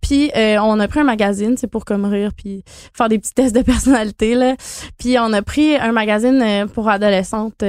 puis 0.00 0.32
euh, 0.36 0.58
on 0.60 0.80
a 0.80 0.88
pris 0.88 0.98
un 1.00 1.04
magazine, 1.04 1.56
c'est 1.56 1.68
pour 1.68 1.84
comme 1.84 2.04
rire, 2.04 2.32
puis 2.36 2.64
faire 2.96 3.08
des 3.08 3.20
petits 3.20 3.32
tests 3.32 3.54
de 3.54 3.62
personnalité, 3.62 4.34
là. 4.34 4.56
Puis 4.98 5.16
on 5.20 5.32
a 5.32 5.42
pris 5.42 5.76
un 5.76 5.92
magazine 5.92 6.42
euh, 6.42 6.66
pour 6.66 6.88
adolescentes 6.88 7.62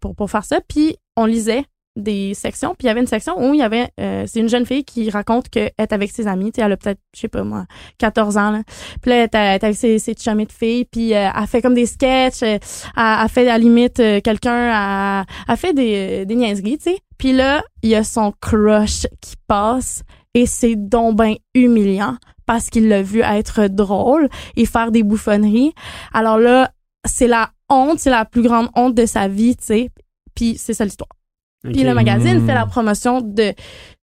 pour, 0.00 0.16
pour 0.16 0.30
faire 0.30 0.44
ça, 0.44 0.60
puis 0.66 0.96
on 1.16 1.26
lisait 1.26 1.62
des 1.96 2.34
sections, 2.34 2.74
puis 2.78 2.84
il 2.84 2.88
y 2.88 2.90
avait 2.90 3.00
une 3.00 3.06
section 3.06 3.34
où 3.38 3.52
il 3.52 3.60
y 3.60 3.62
avait, 3.62 3.88
euh, 4.00 4.24
c'est 4.26 4.40
une 4.40 4.48
jeune 4.48 4.64
fille 4.64 4.84
qui 4.84 5.10
raconte 5.10 5.48
qu'elle 5.48 5.72
est 5.76 5.92
avec 5.92 6.10
ses 6.10 6.26
amis, 6.26 6.52
tu 6.52 6.60
elle 6.60 6.72
a 6.72 6.76
peut-être, 6.76 7.00
je 7.14 7.20
sais 7.20 7.28
pas 7.28 7.42
moi, 7.42 7.66
14 7.98 8.36
ans, 8.36 8.50
là. 8.52 8.62
Puis 9.02 9.10
là, 9.10 9.16
elle 9.16 9.22
est 9.24 9.34
elle 9.34 9.54
est 9.54 9.64
avec 9.64 9.76
ses, 9.76 9.98
ses 9.98 10.14
chummies 10.14 10.46
de 10.46 10.52
filles, 10.52 10.84
puis 10.84 11.14
euh, 11.14 11.28
elle 11.34 11.46
fait 11.46 11.60
comme 11.60 11.74
des 11.74 11.86
sketchs, 11.86 12.42
euh, 12.42 12.58
elle, 12.96 13.18
elle 13.22 13.28
fait 13.28 13.42
à 13.42 13.52
la 13.52 13.58
limite 13.58 14.00
euh, 14.00 14.20
quelqu'un, 14.20 15.20
elle, 15.20 15.26
elle 15.48 15.56
fait 15.56 15.72
des, 15.72 16.26
des 16.26 16.34
niaiseries, 16.34 16.78
tu 16.78 16.90
sais. 16.90 16.98
Puis 17.18 17.32
là, 17.32 17.62
il 17.82 17.90
y 17.90 17.94
a 17.94 18.04
son 18.04 18.32
crush 18.40 19.06
qui 19.20 19.34
passe 19.46 20.02
et 20.32 20.46
c'est 20.46 20.76
donc 20.76 21.16
ben 21.16 21.34
humiliant 21.54 22.16
parce 22.46 22.70
qu'il 22.70 22.88
l'a 22.88 23.02
vu 23.02 23.20
être 23.20 23.68
drôle 23.68 24.28
et 24.56 24.64
faire 24.64 24.90
des 24.90 25.02
bouffonneries. 25.02 25.72
Alors 26.12 26.38
là, 26.38 26.70
c'est 27.04 27.28
la 27.28 27.50
honte, 27.68 27.98
c'est 27.98 28.10
la 28.10 28.24
plus 28.24 28.42
grande 28.42 28.68
honte 28.74 28.94
de 28.94 29.06
sa 29.06 29.28
vie, 29.28 29.56
tu 29.56 29.66
sais. 29.66 29.90
Puis 30.34 30.56
c'est 30.58 30.74
ça 30.74 30.84
l'histoire. 30.84 31.19
Puis 31.62 31.80
Ok. 31.80 31.86
le 31.86 31.94
magazine 31.94 32.38
Mm. 32.40 32.46
fait 32.46 32.54
la 32.54 32.66
promotion 32.66 33.20
de 33.20 33.52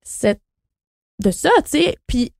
cette 0.01 0.41
de 1.23 1.31
ça, 1.31 1.49
tu 1.63 1.79
sais. 1.79 1.95
Puis 2.05 2.31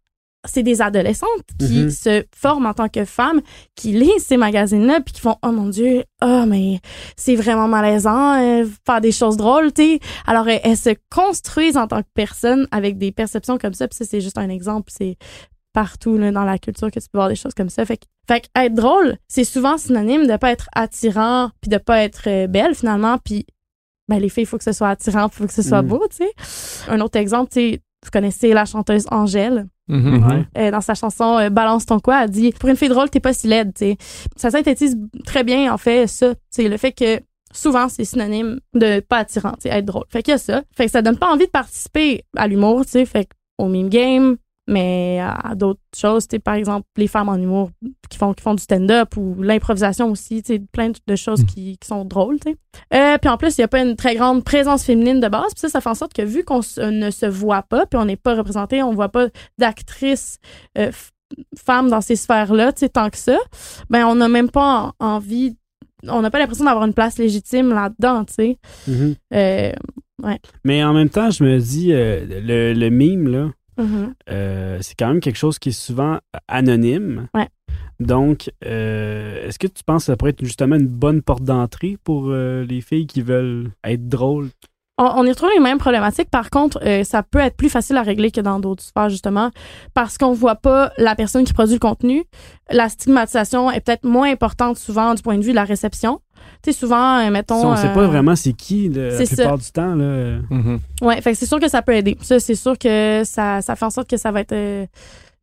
c'est 0.47 0.61
des 0.63 0.81
adolescentes 0.83 1.27
qui 1.59 1.79
Mhm. 1.85 1.89
se 1.89 2.23
forment 2.33 2.67
en 2.67 2.73
tant 2.73 2.87
que 2.89 3.03
femmes, 3.05 3.41
qui 3.75 3.91
lisent 3.91 4.23
ces 4.25 4.37
magazines-là, 4.37 5.01
puis 5.01 5.13
qui 5.15 5.19
font 5.21 5.35
oh 5.43 5.51
mon 5.51 5.67
dieu, 5.67 6.03
oh 6.23 6.43
mais 6.47 6.79
c'est 7.17 7.35
vraiment 7.35 7.67
malaisant, 7.67 8.39
euh, 8.39 8.65
faire 8.85 9.01
des 9.01 9.11
choses 9.11 9.35
drôles, 9.35 9.73
tu 9.73 9.81
sais. 9.95 9.99
Alors 10.27 10.47
elles, 10.47 10.61
elles 10.63 10.77
se 10.77 10.91
construisent 11.09 11.75
en 11.75 11.87
tant 11.87 12.01
que 12.03 12.07
personnes 12.13 12.67
avec 12.71 12.97
des 12.99 13.11
perceptions 13.11 13.57
comme 13.57 13.73
ça. 13.73 13.87
Puis 13.87 13.97
ça 13.97 14.05
c'est 14.05 14.21
juste 14.21 14.37
un 14.37 14.49
exemple, 14.49 14.91
c'est 14.95 15.17
partout 15.73 16.17
là, 16.17 16.31
dans 16.31 16.45
la 16.45 16.59
culture 16.59 16.89
que 16.91 16.99
tu 16.99 17.07
peux 17.11 17.17
voir 17.17 17.29
des 17.29 17.35
choses 17.35 17.53
comme 17.55 17.69
ça. 17.69 17.83
Fait 17.85 17.97
que, 17.97 18.05
fait 18.27 18.41
que 18.41 18.47
être 18.55 18.73
drôle, 18.75 19.17
c'est 19.27 19.43
souvent 19.43 19.77
synonyme 19.77 20.27
de 20.27 20.37
pas 20.37 20.51
être 20.51 20.69
attirant, 20.73 21.49
puis 21.61 21.69
de 21.69 21.77
pas 21.77 22.03
être 22.03 22.23
euh, 22.29 22.47
belle 22.47 22.73
finalement, 22.75 23.17
puis 23.23 23.45
ben 24.07 24.19
les 24.19 24.29
filles, 24.29 24.43
il 24.43 24.47
faut 24.47 24.57
que 24.57 24.63
ce 24.63 24.71
soit 24.71 24.89
attirant, 24.89 25.27
il 25.27 25.31
faut 25.35 25.45
que 25.45 25.53
ce 25.53 25.61
soit 25.61 25.81
Mm. 25.81 25.87
beau, 25.87 26.03
tu 26.09 26.17
sais. 26.17 26.31
Un 26.89 26.99
autre 27.01 27.17
exemple, 27.17 27.51
tu 27.51 27.59
sais, 27.59 27.81
vous 28.03 28.11
connaissez 28.11 28.53
la 28.53 28.65
chanteuse 28.65 29.05
Angèle. 29.11 29.67
Mhm. 29.89 30.25
Ouais. 30.27 30.45
Euh, 30.57 30.71
dans 30.71 30.81
sa 30.81 30.95
chanson 30.95 31.37
euh, 31.39 31.49
Balance 31.49 31.85
ton 31.85 31.99
quoi, 31.99 32.23
elle 32.23 32.29
dit 32.29 32.51
pour 32.51 32.67
une 32.69 32.75
fille 32.75 32.89
drôle, 32.89 33.09
t'es 33.09 33.19
pas 33.21 33.33
si 33.33 33.47
laide, 33.47 33.73
tu 33.73 33.85
sais. 33.85 33.97
Ça 34.35 34.51
synthétise 34.51 34.97
très 35.25 35.43
bien 35.45 35.73
en 35.73 35.77
fait 35.77 36.07
ça, 36.07 36.33
c'est 36.49 36.67
le 36.67 36.75
fait 36.77 36.91
que 36.91 37.21
souvent 37.53 37.87
c'est 37.87 38.03
synonyme 38.03 38.59
de 38.73 38.99
pas 38.99 39.19
attirant, 39.19 39.53
tu 39.53 39.61
sais, 39.63 39.69
être 39.69 39.85
drôle. 39.85 40.03
Fait 40.09 40.21
qu'il 40.23 40.33
y 40.33 40.35
a 40.35 40.37
ça. 40.37 40.61
Fait 40.75 40.85
que 40.85 40.91
ça 40.91 41.01
donne 41.01 41.17
pas 41.17 41.31
envie 41.31 41.45
de 41.45 41.51
participer 41.51 42.23
à 42.35 42.47
l'humour, 42.47 42.83
tu 42.85 42.91
sais, 42.91 43.05
fait 43.05 43.25
que 43.25 43.29
au 43.57 43.67
meme 43.69 43.87
game, 43.89 44.35
mais 44.67 45.19
à, 45.19 45.31
à 45.51 45.55
d'autres 45.55 45.79
choses, 45.95 46.27
par 46.43 46.55
exemple 46.55 46.85
les 46.97 47.07
femmes 47.07 47.29
en 47.29 47.35
humour 47.37 47.69
qui 48.09 48.17
font 48.17 48.33
qui 48.33 48.43
font 48.43 48.53
du 48.55 48.61
stand-up 48.63 49.15
ou 49.17 49.35
l'improvisation 49.41 50.11
aussi, 50.11 50.41
tu 50.43 50.53
sais 50.55 50.61
plein 50.71 50.91
de 51.07 51.15
choses 51.15 51.43
qui, 51.45 51.77
qui 51.77 51.87
sont 51.87 52.05
drôles. 52.05 52.37
Euh, 52.93 53.17
puis 53.17 53.29
en 53.29 53.37
plus, 53.37 53.57
il 53.57 53.61
y 53.61 53.63
a 53.63 53.67
pas 53.67 53.81
une 53.81 53.95
très 53.95 54.15
grande 54.15 54.43
présence 54.43 54.83
féminine 54.83 55.19
de 55.19 55.27
base, 55.27 55.53
puis 55.53 55.61
ça 55.61 55.69
ça 55.69 55.81
fait 55.81 55.89
en 55.89 55.95
sorte 55.95 56.13
que 56.13 56.21
vu 56.21 56.43
qu'on 56.43 56.61
se- 56.61 56.81
ne 56.81 57.09
se 57.11 57.25
voit 57.25 57.63
pas, 57.63 57.85
puis 57.85 57.97
on 57.99 58.05
n'est 58.05 58.15
pas 58.17 58.35
représenté, 58.35 58.81
on 58.83 58.93
voit 58.93 59.09
pas 59.09 59.27
d'actrices 59.57 60.37
euh, 60.77 60.91
femmes 61.57 61.89
dans 61.89 62.01
ces 62.01 62.15
sphères-là, 62.15 62.71
tu 62.73 62.79
sais, 62.79 62.89
tant 62.89 63.09
que 63.09 63.17
ça, 63.17 63.37
ben 63.89 64.05
on 64.05 64.15
n'a 64.15 64.29
même 64.29 64.49
pas 64.49 64.93
en- 64.99 65.05
envie, 65.05 65.57
on 66.03 66.21
n'a 66.21 66.29
pas 66.31 66.39
l'impression 66.39 66.65
d'avoir 66.65 66.85
une 66.85 66.93
place 66.93 67.17
légitime 67.17 67.73
là-dedans, 67.73 68.23
tu 68.25 68.33
sais. 68.33 68.57
Mhm. 68.87 69.15
Euh, 69.33 69.71
Mais 70.63 70.83
en 70.83 70.93
même 70.93 71.09
temps, 71.09 71.29
je 71.29 71.43
me 71.43 71.59
dis, 71.59 71.91
euh, 71.93 72.25
le, 72.41 72.73
le 72.73 72.89
mime, 72.89 73.27
là, 73.27 73.49
mhm. 73.77 74.13
euh, 74.29 74.77
c'est 74.81 74.95
quand 74.97 75.07
même 75.07 75.19
quelque 75.19 75.37
chose 75.37 75.59
qui 75.59 75.69
est 75.69 75.79
souvent 75.79 76.19
anonyme. 76.47 77.27
Ouais. 77.33 77.47
Donc, 77.99 78.51
euh, 78.65 79.47
est-ce 79.47 79.57
que 79.57 79.67
tu 79.67 79.83
penses 79.83 80.03
que 80.03 80.07
ça 80.07 80.17
pourrait 80.17 80.31
être 80.31 80.43
justement 80.43 80.75
une 80.75 80.87
bonne 80.87 81.21
porte 81.21 81.43
d'entrée 81.43 81.97
pour 82.03 82.25
euh, 82.27 82.63
les 82.63 82.81
filles 82.81 83.07
qui 83.07 83.21
veulent 83.21 83.71
être 83.83 84.07
drôles? 84.07 84.49
On, 84.99 85.05
on 85.05 85.25
y 85.25 85.29
retrouve 85.29 85.49
les 85.53 85.59
mêmes 85.59 85.77
problématiques. 85.79 86.29
Par 86.29 86.49
contre, 86.49 86.79
euh, 86.83 87.03
ça 87.03 87.23
peut 87.23 87.39
être 87.39 87.55
plus 87.55 87.69
facile 87.69 87.97
à 87.97 88.03
régler 88.03 88.31
que 88.31 88.41
dans 88.41 88.59
d'autres 88.59 88.83
sphères, 88.83 89.09
justement, 89.09 89.51
parce 89.93 90.17
qu'on 90.17 90.33
voit 90.33 90.55
pas 90.55 90.91
la 90.97 91.15
personne 91.15 91.43
qui 91.43 91.53
produit 91.53 91.75
le 91.75 91.79
contenu. 91.79 92.23
La 92.69 92.89
stigmatisation 92.89 93.71
est 93.71 93.81
peut-être 93.81 94.05
moins 94.05 94.31
importante 94.31 94.77
souvent 94.77 95.13
du 95.15 95.21
point 95.23 95.37
de 95.37 95.43
vue 95.43 95.51
de 95.51 95.55
la 95.55 95.63
réception. 95.63 96.21
Tu 96.63 96.71
sais, 96.73 96.79
souvent, 96.79 97.19
euh, 97.19 97.29
mettons... 97.29 97.65
on 97.71 97.75
sait 97.75 97.87
euh, 97.87 97.93
pas 97.93 98.07
vraiment 98.07 98.35
c'est 98.35 98.53
qui 98.53 98.89
le- 98.89 99.09
la 99.09 99.25
ça. 99.25 99.35
plupart 99.35 99.57
du 99.57 99.71
temps. 99.71 99.95
Là. 99.95 100.37
Mhm. 100.49 100.79
Ouais, 101.01 101.21
fait 101.21 101.31
que 101.33 101.37
c'est 101.37 101.45
sûr 101.45 101.59
que 101.59 101.69
ça 101.69 101.81
peut 101.81 101.93
aider. 101.95 102.17
Ça, 102.21 102.39
c'est 102.39 102.55
sûr 102.55 102.77
que 102.77 103.21
ça, 103.25 103.61
ça 103.61 103.75
fait 103.75 103.85
en 103.85 103.89
sorte 103.89 104.09
que 104.09 104.17
ça 104.17 104.31
va 104.31 104.41
être... 104.41 104.53
euh, 104.53 104.85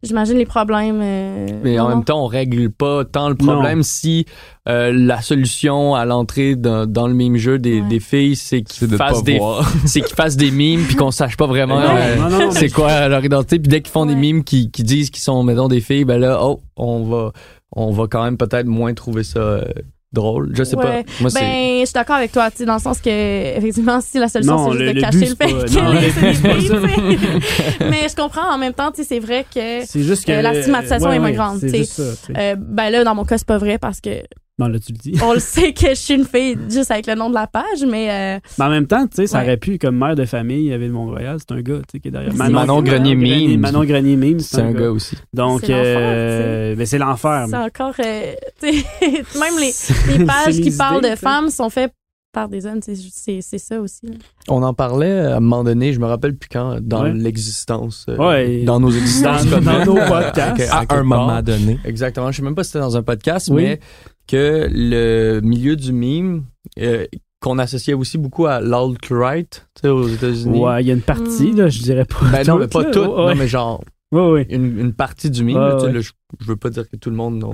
J'imagine 0.03 0.37
les 0.37 0.45
problèmes... 0.45 1.01
euh, 1.03 1.47
Mais 1.63 1.79
en 1.79 1.85
non, 1.85 1.89
même 1.95 2.05
temps, 2.05 2.23
on 2.23 2.27
règle 2.27 2.69
pas 2.71 3.07
tant 3.07 3.31
le 3.31 3.37
problème 3.37 3.83
si 3.83 4.27
euh, 4.69 4.93
la 4.93 5.23
solution 5.23 5.95
à 5.95 6.05
l'entrée 6.05 6.57
dans, 6.57 6.85
dans 6.85 7.07
le 7.09 7.15
mime 7.15 7.37
jeu 7.39 7.59
des, 7.59 7.81
Ouais. 7.81 7.89
des 7.89 8.01
filles, 8.01 8.37
c'est 8.37 8.61
qu'ils 8.61 8.81
C'est 8.81 8.87
de 8.91 8.99
pas 8.99 9.09
fassent 9.15 9.23
des, 9.25 9.41
c'est 9.87 10.03
qu'ils 10.03 10.15
fassent 10.15 10.37
des 10.37 10.51
mimes 10.51 10.83
puis 10.85 10.97
qu'on 10.97 11.11
sache 11.11 11.39
pas 11.39 11.47
vraiment 11.47 11.81
Non, 11.81 11.97
euh, 11.97 12.17
non, 12.17 12.29
non, 12.29 12.51
c'est 12.51 12.69
quoi 12.71 13.09
leur 13.09 13.25
identité. 13.25 13.59
Puis 13.59 13.69
dès 13.69 13.81
qu'ils 13.81 13.93
font 13.93 14.05
des 14.05 14.15
mimes 14.15 14.45
qui, 14.45 14.71
qui 14.71 14.83
disent 14.83 15.09
qu'ils 15.09 15.23
sont 15.23 15.43
mettons 15.43 15.69
des 15.69 15.81
filles, 15.81 16.05
ben 16.05 16.19
là, 16.19 16.39
oh, 16.43 16.61
on 16.77 17.03
va, 17.05 17.33
on 17.73 17.91
va 17.91 18.07
quand 18.07 18.25
même 18.25 18.37
peut-être 18.37 18.67
moins 18.67 18.93
trouver 18.93 19.23
ça 19.25 19.39
euh, 19.39 19.65
drôle. 20.15 20.51
Je 20.55 20.65
sais 20.65 20.77
Ouais. 20.77 20.83
pas. 21.05 21.11
Moi, 21.21 21.31
c'est 21.31 21.41
Ben, 21.41 21.81
je 21.81 21.85
suis 21.87 21.93
d'accord 21.93 22.17
avec 22.17 22.33
toi, 22.33 22.51
tu 22.51 22.59
sais, 22.59 22.65
dans 22.65 22.75
le 22.75 22.81
sens 22.81 23.01
que, 23.01 23.57
effectivement, 23.59 24.01
si 24.01 24.19
la 24.19 24.29
solution, 24.29 24.55
Non, 24.57 24.73
c'est 24.73 24.79
juste 24.79 24.81
le- 24.85 24.89
de 24.89 24.95
le 24.95 25.01
cacher 25.03 25.19
but, 25.19 25.21
le 25.21 25.27
c'est 25.27 25.37
fait 25.37 25.55
pas- 25.55 25.65
que 25.65 25.75
non, 25.75 25.93
les- 25.93 26.01
le- 26.07 26.13
c'est 26.13 26.21
des 26.21 26.35
filles, 26.35 27.19
tu 27.19 27.79
sais. 27.79 27.91
Mais 27.91 28.09
je 28.09 28.17
comprends, 28.17 28.51
en 28.55 28.59
même 28.59 28.73
temps, 28.73 28.91
tu 28.91 29.03
sais, 29.03 29.09
c'est 29.09 29.19
vrai 29.21 29.45
que, 29.55 29.85
C'est 29.87 30.03
juste 30.03 30.25
que. 30.25 30.33
Euh, 30.33 30.43
la 30.43 30.55
stigmatisation 30.63 31.09
ouais, 31.11 31.17
est 31.17 31.19
moins 31.19 31.33
grande, 31.33 31.59
C'est 31.61 31.67
tu 31.67 31.73
sais. 31.73 31.79
juste 31.79 31.93
ça. 31.93 32.03
tu 32.27 32.33
sais. 32.33 32.39
euh, 32.39 32.57
ben 32.59 32.91
là, 32.91 33.05
dans 33.05 33.15
mon 33.15 33.25
cas, 33.25 33.37
c'est 33.39 33.47
pas 33.47 33.59
vrai 33.59 33.79
parce 33.79 34.01
que 34.01 34.11
Non, 34.59 34.69
là, 34.69 34.79
tu 34.79 34.93
le 34.93 34.99
dis. 34.99 35.19
on 35.21 35.33
le 35.33 35.41
sait 35.41 35.73
que 35.73 35.89
je 35.91 35.95
suis 35.95 36.15
une 36.15 36.25
fille 36.25 36.57
juste 36.71 36.91
avec 36.93 37.09
le 37.09 37.17
nom 37.17 37.29
de 37.29 37.35
la 37.35 37.49
page, 37.49 37.85
mais 37.89 38.09
euh, 38.37 38.39
Mais 38.59 38.65
en 38.65 38.71
même 38.71 38.87
temps, 38.87 39.05
tu 39.09 39.17
sais, 39.17 39.27
ça 39.27 39.39
Ouais. 39.39 39.45
aurait 39.45 39.57
pu, 39.57 39.79
comme 39.79 39.97
mère 39.97 40.15
de 40.15 40.25
famille 40.25 40.73
à 40.73 40.79
Ville-Mont-Royal, 40.79 41.39
c'est 41.41 41.53
un 41.53 41.61
gars, 41.61 41.79
tu 41.79 41.83
sais, 41.93 41.99
qui 42.01 42.07
est 42.09 42.11
derrière. 42.13 42.31
C'est 42.33 42.51
Manon 42.51 42.81
Grenier 42.83 43.17
Mime. 43.17 43.61
Manon 43.61 43.83
Grenier 43.85 44.15
Mime, 44.15 44.39
c'est 44.39 44.61
un 44.61 44.71
gars 44.73 44.93
aussi. 44.93 45.17
Donc, 45.33 45.63
C'est 45.63 45.73
l'enfer, 45.73 45.97
euh, 46.01 46.75
ben, 46.77 46.87
c'est 46.87 46.99
l'enfer. 46.99 47.47
c'est 47.51 47.57
encore, 47.57 47.95
euh, 47.99 48.33
tu 48.63 48.73
sais, 48.73 49.39
même 49.41 49.55
les, 49.59 50.25
pages 50.25 50.61
qui 50.61 50.71
parlent 50.77 51.03
de 51.03 51.17
femmes 51.17 51.51
sont 51.51 51.69
faites 51.69 51.93
par 52.33 52.49
des 52.49 52.67
hommes, 52.67 52.81
c'est- 52.83 52.97
c'est 52.97 53.41
c'est 53.43 53.59
ça 53.59 53.81
aussi. 53.81 54.07
là. 54.07 54.15
On 54.49 54.61
en 54.65 54.75
parlait 54.75 55.19
à 55.21 55.37
un 55.37 55.41
moment 55.41 55.63
donné, 55.63 55.93
je 55.93 56.01
me 56.01 56.07
rappelle 56.07 56.35
plus 56.37 56.49
quand, 56.49 56.79
dans 56.81 57.05
Ouais. 57.05 57.13
l'existence, 57.13 58.07
euh, 58.09 58.17
Ouais. 58.17 58.63
dans 58.65 58.81
nos 58.81 58.91
existences 58.91 59.47
Dans- 59.47 59.61
nos 59.85 59.95
podcasts. 59.95 60.61
À- 60.71 60.75
à 60.75 60.79
À 60.79 60.81
quelque 60.87 60.95
un 60.95 61.03
moment 61.05 61.43
donné. 61.43 61.79
Exactement. 61.85 62.31
Je 62.33 62.37
sais 62.39 62.43
même 62.43 62.57
pas 62.57 62.65
si 62.65 62.71
c'était 62.71 62.81
dans 62.85 62.97
un 62.97 63.03
podcast, 63.05 63.49
Oui. 63.53 63.63
mais 63.63 63.81
que 64.27 64.69
le 64.71 65.41
milieu 65.41 65.77
du 65.77 65.93
meme, 65.93 66.45
euh, 66.79 67.05
qu'on 67.41 67.59
associait 67.59 67.95
aussi 67.95 68.17
beaucoup 68.17 68.47
à 68.47 68.61
l'alt-right, 68.61 69.67
tu 69.75 69.81
sais, 69.83 69.89
aux 69.89 70.09
États-Unis. 70.09 70.59
Ouais, 70.61 70.83
il 70.83 70.87
y 70.87 70.91
a 70.91 70.95
une 70.95 71.03
partie, 71.03 71.53
Mm. 71.53 71.57
là, 71.59 71.69
je 71.69 71.83
dirais 71.83 72.05
pas. 72.07 72.17
Ben 72.33 72.47
non, 72.47 72.59
mais 72.59 72.69
pas 72.69 72.83
là. 72.85 72.91
tout. 72.91 73.01
Ouais, 73.01 73.07
Non, 73.07 73.35
mais 73.35 73.49
genre, 73.49 73.85
ouais, 74.13 74.31
ouais. 74.31 74.47
une, 74.49 74.79
une 74.79 74.93
partie 74.95 75.29
du 75.31 75.45
meme, 75.45 75.57
Ouais, 75.57 75.61
là, 75.69 75.75
tu 75.75 75.81
sais, 75.81 75.87
ouais. 75.89 75.93
là, 75.93 76.01
je, 76.01 76.11
je 76.41 76.47
veux 76.47 76.57
pas 76.57 76.71
dire 76.71 76.89
que 76.91 76.97
tout 76.97 77.11
le 77.11 77.17
monde 77.17 77.45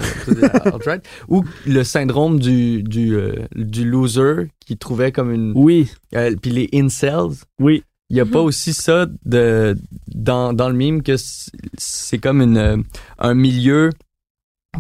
alt-right, 0.65 1.05
ou 1.29 1.45
le 1.67 1.83
syndrome 1.83 2.39
du, 2.39 2.83
du, 2.85 3.15
euh, 3.17 3.35
du 3.57 3.85
loser 3.85 4.47
qui 4.65 4.77
trouvait 4.77 5.11
comme 5.13 5.33
une. 5.33 5.53
Oui, 5.57 5.91
euh, 6.15 6.35
Puis 6.41 6.51
les 6.53 6.69
incels. 6.73 7.35
oui. 7.61 7.83
Il 8.13 8.17
y 8.17 8.21
a 8.21 8.27
pas 8.27 8.41
Mhm. 8.41 8.45
aussi 8.47 8.73
ça 8.75 9.07
de, 9.25 9.77
dans, 10.09 10.53
dans 10.53 10.69
le 10.69 10.75
meme 10.75 11.01
que 11.01 11.17
c'est- 11.17 11.53
c'est 11.79 12.19
comme 12.19 12.41
une, 12.43 12.57
euh, 12.57 12.77
un 13.21 13.35
milieu 13.35 13.91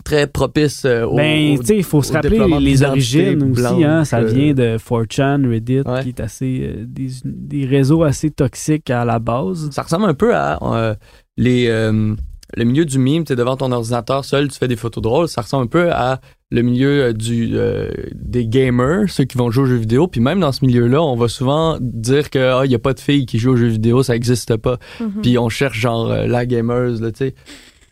très 0.04 0.26
propice 0.26 0.84
euh, 0.84 1.04
au, 1.04 1.16
Ben, 1.16 1.58
tu 1.58 1.66
sais, 1.66 1.76
il 1.76 1.82
faut 1.84 2.02
se 2.02 2.12
rappeler 2.12 2.38
les 2.60 2.82
origines 2.82 3.42
aussi. 3.42 3.60
blanche, 3.62 3.82
Hein, 3.84 4.04
ça 4.04 4.18
euh, 4.20 4.24
vient 4.26 4.54
de 4.54 4.76
4chan, 4.78 5.48
Reddit, 5.48 5.80
Ouais. 5.80 6.02
qui 6.02 6.08
est 6.10 6.20
assez. 6.20 6.60
euh, 6.62 6.84
des, 6.86 7.08
des 7.24 7.66
réseaux 7.66 8.02
assez 8.04 8.30
toxiques 8.30 8.88
à 8.90 9.04
la 9.04 9.18
base. 9.18 9.68
Ça 9.72 9.82
ressemble 9.82 10.06
un 10.06 10.14
peu 10.14 10.34
à 10.34 10.58
euh, 10.62 10.94
les, 11.36 11.66
euh, 11.68 12.14
le 12.56 12.64
milieu 12.64 12.84
du 12.84 12.98
mime, 12.98 13.24
t'es 13.24 13.36
devant 13.36 13.56
ton 13.56 13.72
ordinateur 13.72 14.24
seul, 14.24 14.48
tu 14.48 14.58
fais 14.58 14.68
des 14.68 14.76
photos 14.76 15.02
drôles, 15.02 15.28
ça 15.28 15.42
ressemble 15.42 15.64
un 15.64 15.68
peu 15.68 15.92
à 15.92 16.20
le 16.52 16.62
milieu 16.62 17.02
euh, 17.04 17.12
du 17.12 17.50
euh, 17.54 17.90
des 18.14 18.46
gamers, 18.46 19.08
ceux 19.08 19.24
qui 19.24 19.38
vont 19.38 19.50
jouer 19.50 19.64
aux 19.64 19.66
jeux 19.68 19.76
vidéo. 19.76 20.06
Puis 20.08 20.20
même 20.20 20.40
dans 20.40 20.52
ce 20.52 20.64
milieu-là, 20.64 21.00
on 21.02 21.16
va 21.16 21.28
souvent 21.28 21.78
dire 21.80 22.30
que 22.30 22.38
ah, 22.60 22.62
il 22.64 22.70
y 22.70 22.74
a 22.74 22.78
pas 22.80 22.92
de 22.94 23.00
filles 23.00 23.26
qui 23.26 23.38
jouent 23.38 23.52
aux 23.52 23.56
jeux 23.56 23.68
vidéo, 23.68 24.02
ça 24.04 24.14
existe 24.16 24.56
pas. 24.56 24.78
Mhm. 25.00 25.12
Puis 25.22 25.36
on 25.38 25.48
cherche 25.48 25.78
genre 25.78 26.10
euh, 26.10 26.26
la 26.26 26.46
gameuse, 26.46 27.00
là, 27.02 27.10
tu 27.12 27.18
sais. 27.18 27.34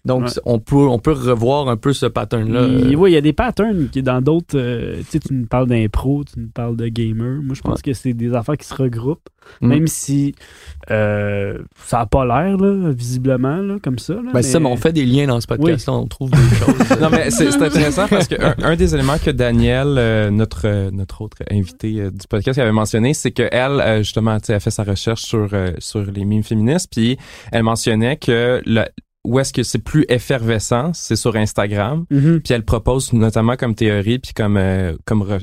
Donc 0.04 0.22
Ouais. 0.24 0.30
on 0.44 0.58
peut 0.58 0.76
on 0.88 0.98
peut 0.98 1.12
revoir 1.12 1.68
un 1.68 1.76
peu 1.76 1.92
ce 1.92 2.06
pattern-là. 2.06 2.66
Il, 2.66 2.94
euh, 2.94 2.96
ouais, 2.98 3.10
il 3.10 3.14
y 3.14 3.16
a 3.16 3.20
des 3.20 3.32
patterns 3.32 3.88
qui 3.90 4.02
dans 4.02 4.20
d'autres. 4.22 4.56
euh, 4.58 4.96
tu 4.98 5.04
sais, 5.10 5.18
tu 5.20 5.34
nous 5.34 5.46
parles 5.46 5.66
d'impro, 5.68 6.24
tu 6.24 6.40
nous 6.40 6.48
parles 6.48 6.76
de 6.76 6.88
gamer. 6.88 7.42
Moi, 7.42 7.54
je 7.54 7.62
pense 7.62 7.82
que 7.82 7.92
c'est 7.92 8.12
des 8.14 8.32
affaires 8.34 8.56
qui 8.56 8.66
se 8.66 8.74
regroupent, 8.74 9.28
Mm. 9.62 9.68
même 9.68 9.86
si 9.86 10.34
euh, 10.90 11.58
ça 11.84 11.98
n'a 11.98 12.06
pas 12.06 12.24
l'air, 12.24 12.56
là, 12.58 12.90
visiblement, 12.92 13.56
là, 13.56 13.76
comme 13.82 13.98
ça. 13.98 14.14
Là, 14.14 14.30
Ben, 14.32 14.42
c'est 14.42 14.50
ça, 14.52 14.60
mais 14.60 14.68
on 14.68 14.76
fait 14.76 14.92
des 14.92 15.04
liens 15.06 15.26
dans 15.26 15.40
ce 15.40 15.46
podcast-là, 15.46 15.94
on 15.94 16.06
trouve 16.06 16.30
des 16.30 16.36
choses. 16.58 17.00
non, 17.00 17.08
mais 17.10 17.30
c'est 17.30 17.48
intéressant 17.60 18.06
parce 18.08 18.28
que 18.28 18.36
un, 18.62 18.76
des 18.76 18.94
éléments 18.94 19.18
que 19.22 19.30
Daniel, 19.30 19.94
euh, 19.98 20.30
notre, 20.30 20.66
euh, 20.66 20.90
notre 20.90 21.22
autre 21.22 21.38
invité 21.50 22.00
euh, 22.00 22.10
du 22.10 22.26
podcast, 22.28 22.58
avait 22.58 22.72
mentionné, 22.72 23.14
c'est 23.14 23.30
qu'elle, 23.32 23.50
euh, 23.80 23.98
justement, 23.98 24.38
tu 24.38 24.46
sais, 24.46 24.52
elle 24.54 24.60
fait 24.60 24.70
sa 24.70 24.84
recherche 24.84 25.22
sur, 25.22 25.48
euh, 25.52 25.72
sur 25.78 26.02
les 26.04 26.24
mimes 26.24 26.42
féministes, 26.42 26.88
puis 26.94 27.16
elle 27.52 27.62
mentionnait 27.62 28.16
que 28.16 28.60
le, 28.66 28.82
où 29.28 29.38
est-ce 29.38 29.52
que 29.52 29.62
c'est 29.62 29.78
plus 29.78 30.06
effervescent, 30.08 30.92
c'est 30.94 31.16
sur 31.16 31.36
Instagram. 31.36 32.06
Mhm. 32.10 32.40
Puis 32.40 32.54
elle 32.54 32.64
propose 32.64 33.12
notamment 33.12 33.56
comme 33.56 33.74
théorie, 33.74 34.18
puis 34.18 34.32
comme, 34.32 34.56
euh, 34.56 34.96
comme 35.04 35.38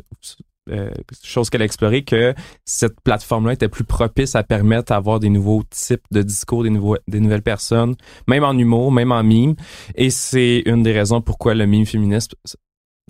euh, 0.72 0.90
chose 1.24 1.52
qu'elle 1.52 1.62
a 1.62 1.66
explorée, 1.66 2.04
que 2.04 2.34
cette 2.66 3.00
plateforme-là 3.02 3.54
était 3.54 3.70
plus 3.70 3.84
propice 3.84 4.36
à 4.36 4.42
permettre 4.42 4.86
d'avoir 4.86 5.20
des 5.20 5.30
nouveaux 5.30 5.62
types 5.70 6.04
de 6.10 6.24
discours, 6.24 6.64
des, 6.64 6.72
nouveaux, 6.72 6.98
des 7.08 7.20
nouvelles 7.20 7.44
personnes, 7.44 7.96
même 8.28 8.44
en 8.44 8.58
humour, 8.58 8.92
même 8.92 9.12
en 9.12 9.22
mime. 9.24 9.56
Et 9.94 10.10
c'est 10.10 10.64
une 10.66 10.82
des 10.82 10.92
raisons 10.92 11.22
pourquoi 11.22 11.54
le 11.54 11.68
mime 11.68 11.86
féministe 11.86 12.36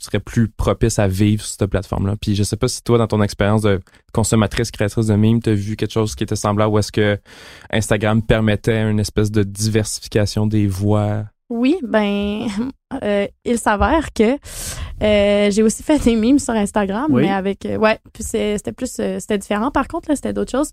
serait 0.03 0.19
plus 0.19 0.49
propice 0.49 0.99
à 0.99 1.07
vivre 1.07 1.41
sur 1.43 1.57
cette 1.57 1.69
plateforme-là. 1.69 2.15
Puis 2.19 2.35
je 2.35 2.43
sais 2.43 2.57
pas 2.57 2.67
si 2.67 2.83
toi, 2.83 2.97
dans 2.97 3.07
ton 3.07 3.21
expérience 3.21 3.61
de 3.61 3.79
consommatrice, 4.13 4.71
créatrice 4.71 5.07
de 5.07 5.15
mimes, 5.15 5.41
t'as 5.41 5.53
vu 5.53 5.75
quelque 5.75 5.91
chose 5.93 6.15
qui 6.15 6.23
était 6.23 6.35
semblable 6.35 6.73
ou 6.73 6.79
est-ce 6.79 6.91
que 6.91 7.17
Instagram 7.71 8.21
permettait 8.21 8.81
une 8.89 8.99
espèce 8.99 9.31
de 9.31 9.43
diversification 9.43 10.47
des 10.47 10.67
voix? 10.67 11.23
Oui, 11.49 11.77
ben, 11.83 12.47
euh, 13.03 13.27
il 13.45 13.59
s'avère 13.59 14.11
que 14.13 14.37
euh, 15.03 15.51
j'ai 15.51 15.61
aussi 15.63 15.83
fait 15.83 16.03
des 16.03 16.15
mimes 16.15 16.39
sur 16.39 16.53
Instagram, 16.55 17.05
Oui. 17.09 17.21
mais 17.23 17.31
avec, 17.31 17.65
euh, 17.65 17.77
ouais, 17.77 17.99
puis 18.13 18.23
c'est- 18.23 18.57
c'était 18.57 18.71
plus, 18.71 18.95
euh, 18.99 19.19
c'était 19.19 19.37
différent. 19.37 19.69
Par 19.69 19.87
contre, 19.87 20.09
là, 20.09 20.15
c'était 20.15 20.33
d'autres 20.33 20.51
choses. 20.51 20.71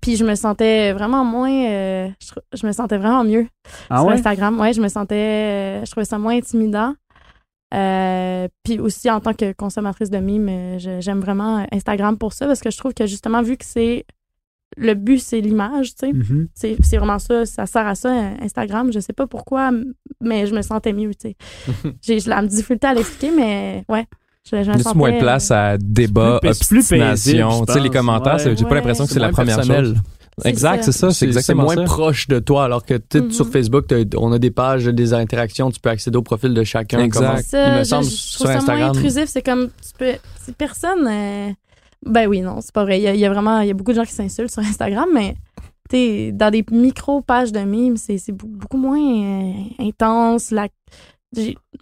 Puis 0.00 0.16
je 0.16 0.24
me 0.24 0.34
sentais 0.34 0.92
vraiment 0.92 1.24
moins, 1.24 1.50
euh, 1.70 2.08
je, 2.54 2.66
me 2.66 2.72
sentais 2.72 2.98
vraiment 2.98 3.24
mieux 3.24 3.46
Ah 3.88 3.98
sur 3.98 4.06
ouais? 4.06 4.14
Instagram. 4.14 4.60
Ouais, 4.60 4.72
je 4.74 4.80
me 4.82 4.88
sentais, 4.88 5.14
euh, 5.80 5.84
je 5.84 5.90
trouvais 5.90 6.04
ça 6.04 6.18
moins 6.18 6.36
intimidant. 6.36 6.94
Euh, 7.72 8.48
puis 8.64 8.78
aussi 8.80 9.08
en 9.10 9.20
tant 9.20 9.32
que 9.32 9.52
consommatrice 9.52 10.10
de 10.10 10.18
mimes, 10.18 10.48
euh, 10.48 10.78
j'aime 11.00 11.20
vraiment 11.20 11.64
Instagram 11.72 12.18
pour 12.18 12.32
ça 12.32 12.46
parce 12.46 12.60
que 12.60 12.70
je 12.70 12.76
trouve 12.76 12.94
que 12.94 13.06
justement 13.06 13.42
vu 13.42 13.56
que 13.56 13.64
c'est 13.64 14.06
le 14.76 14.94
but 14.94 15.18
c'est 15.20 15.40
l'image, 15.40 15.94
tu 15.94 16.06
sais. 16.06 16.12
Mhm. 16.12 16.48
C'est 16.54 16.76
c'est 16.82 16.96
vraiment 16.96 17.18
ça, 17.18 17.46
ça 17.46 17.66
sert 17.66 17.86
à 17.86 17.94
ça, 17.94 18.08
euh, 18.12 18.34
Instagram. 18.42 18.92
Je 18.92 18.98
sais 19.00 19.12
pas 19.12 19.26
pourquoi, 19.26 19.70
mais 20.20 20.46
je 20.46 20.54
me 20.54 20.62
sentais 20.62 20.92
mieux, 20.92 21.14
tu 21.14 21.28
sais. 21.30 21.36
J'ai 22.02 22.18
la 22.28 22.42
difficulté 22.44 22.86
à 22.88 22.94
l'expliquer, 22.94 23.32
mais 23.36 23.84
ouais. 23.88 24.06
Je, 24.50 24.62
je 24.64 24.72
sentais... 24.82 24.98
moins 24.98 25.12
de 25.12 25.18
place 25.18 25.50
à 25.50 25.76
débat, 25.78 26.40
C'est 26.42 26.48
plus- 26.48 26.54
c'est 26.54 26.68
plus 26.68 26.88
paisible, 26.88 27.02
obstination. 27.42 27.64
Tu 27.66 27.72
sais, 27.74 27.80
les 27.80 27.90
commentaires, 27.90 28.34
Ouais. 28.36 28.56
j'ai 28.56 28.64
pas 28.64 28.70
Ouais. 28.70 28.74
l'impression 28.76 29.04
que 29.06 29.12
C'est 29.12 29.18
la 29.20 29.28
première 29.30 29.56
personnel. 29.56 29.84
chose. 29.86 29.96
Exact, 30.44 30.82
c'est 30.84 30.92
ça, 30.92 31.10
c'est 31.12 31.26
exactement 31.26 31.64
moins 31.64 31.74
ça. 31.76 31.82
proche 31.84 32.28
de 32.28 32.38
toi, 32.38 32.64
alors 32.64 32.84
que 32.84 32.94
Mhm. 33.14 33.30
sur 33.30 33.48
Facebook, 33.48 33.86
on 34.16 34.32
a 34.32 34.38
des 34.38 34.50
pages, 34.50 34.84
des 34.86 35.12
interactions, 35.14 35.70
tu 35.70 35.80
peux 35.80 35.90
accéder 35.90 36.16
au 36.16 36.22
profil 36.22 36.54
de 36.54 36.64
chacun. 36.64 37.00
Exact. 37.00 37.42
Ça, 37.44 37.68
il 37.68 37.72
me 37.74 37.78
je- 37.80 37.84
semble 37.84 38.04
je, 38.04 38.10
sur 38.10 38.38
ça 38.40 38.44
moins 38.52 38.56
Instagram. 38.56 38.90
intrusif. 38.90 39.24
C'est 39.26 39.42
comme, 39.42 39.68
tu 39.68 39.92
peux... 39.98 40.12
C'est 40.44 40.54
personne... 40.56 41.06
euh, 41.08 41.50
Ben 42.06 42.26
oui, 42.26 42.40
non, 42.40 42.60
c'est 42.60 42.72
pas 42.72 42.84
vrai. 42.84 42.98
Il 42.98 43.02
y, 43.02 43.08
a, 43.08 43.14
il 43.14 43.20
y 43.20 43.24
a 43.26 43.30
vraiment... 43.30 43.60
Il 43.60 43.68
y 43.68 43.70
a 43.70 43.74
beaucoup 43.74 43.90
de 43.92 43.96
gens 43.96 44.04
qui 44.04 44.12
s'insultent 44.14 44.50
sur 44.52 44.62
Instagram, 44.62 45.08
mais... 45.14 45.34
Dans 45.92 46.52
des 46.52 46.64
micro-pages 46.70 47.50
de 47.50 47.58
mimes, 47.60 47.96
c'est 47.96 48.20
beaucoup 48.30 48.76
moins 48.76 49.00
euh, 49.00 49.52
intense. 49.80 50.52
La, 50.52 50.68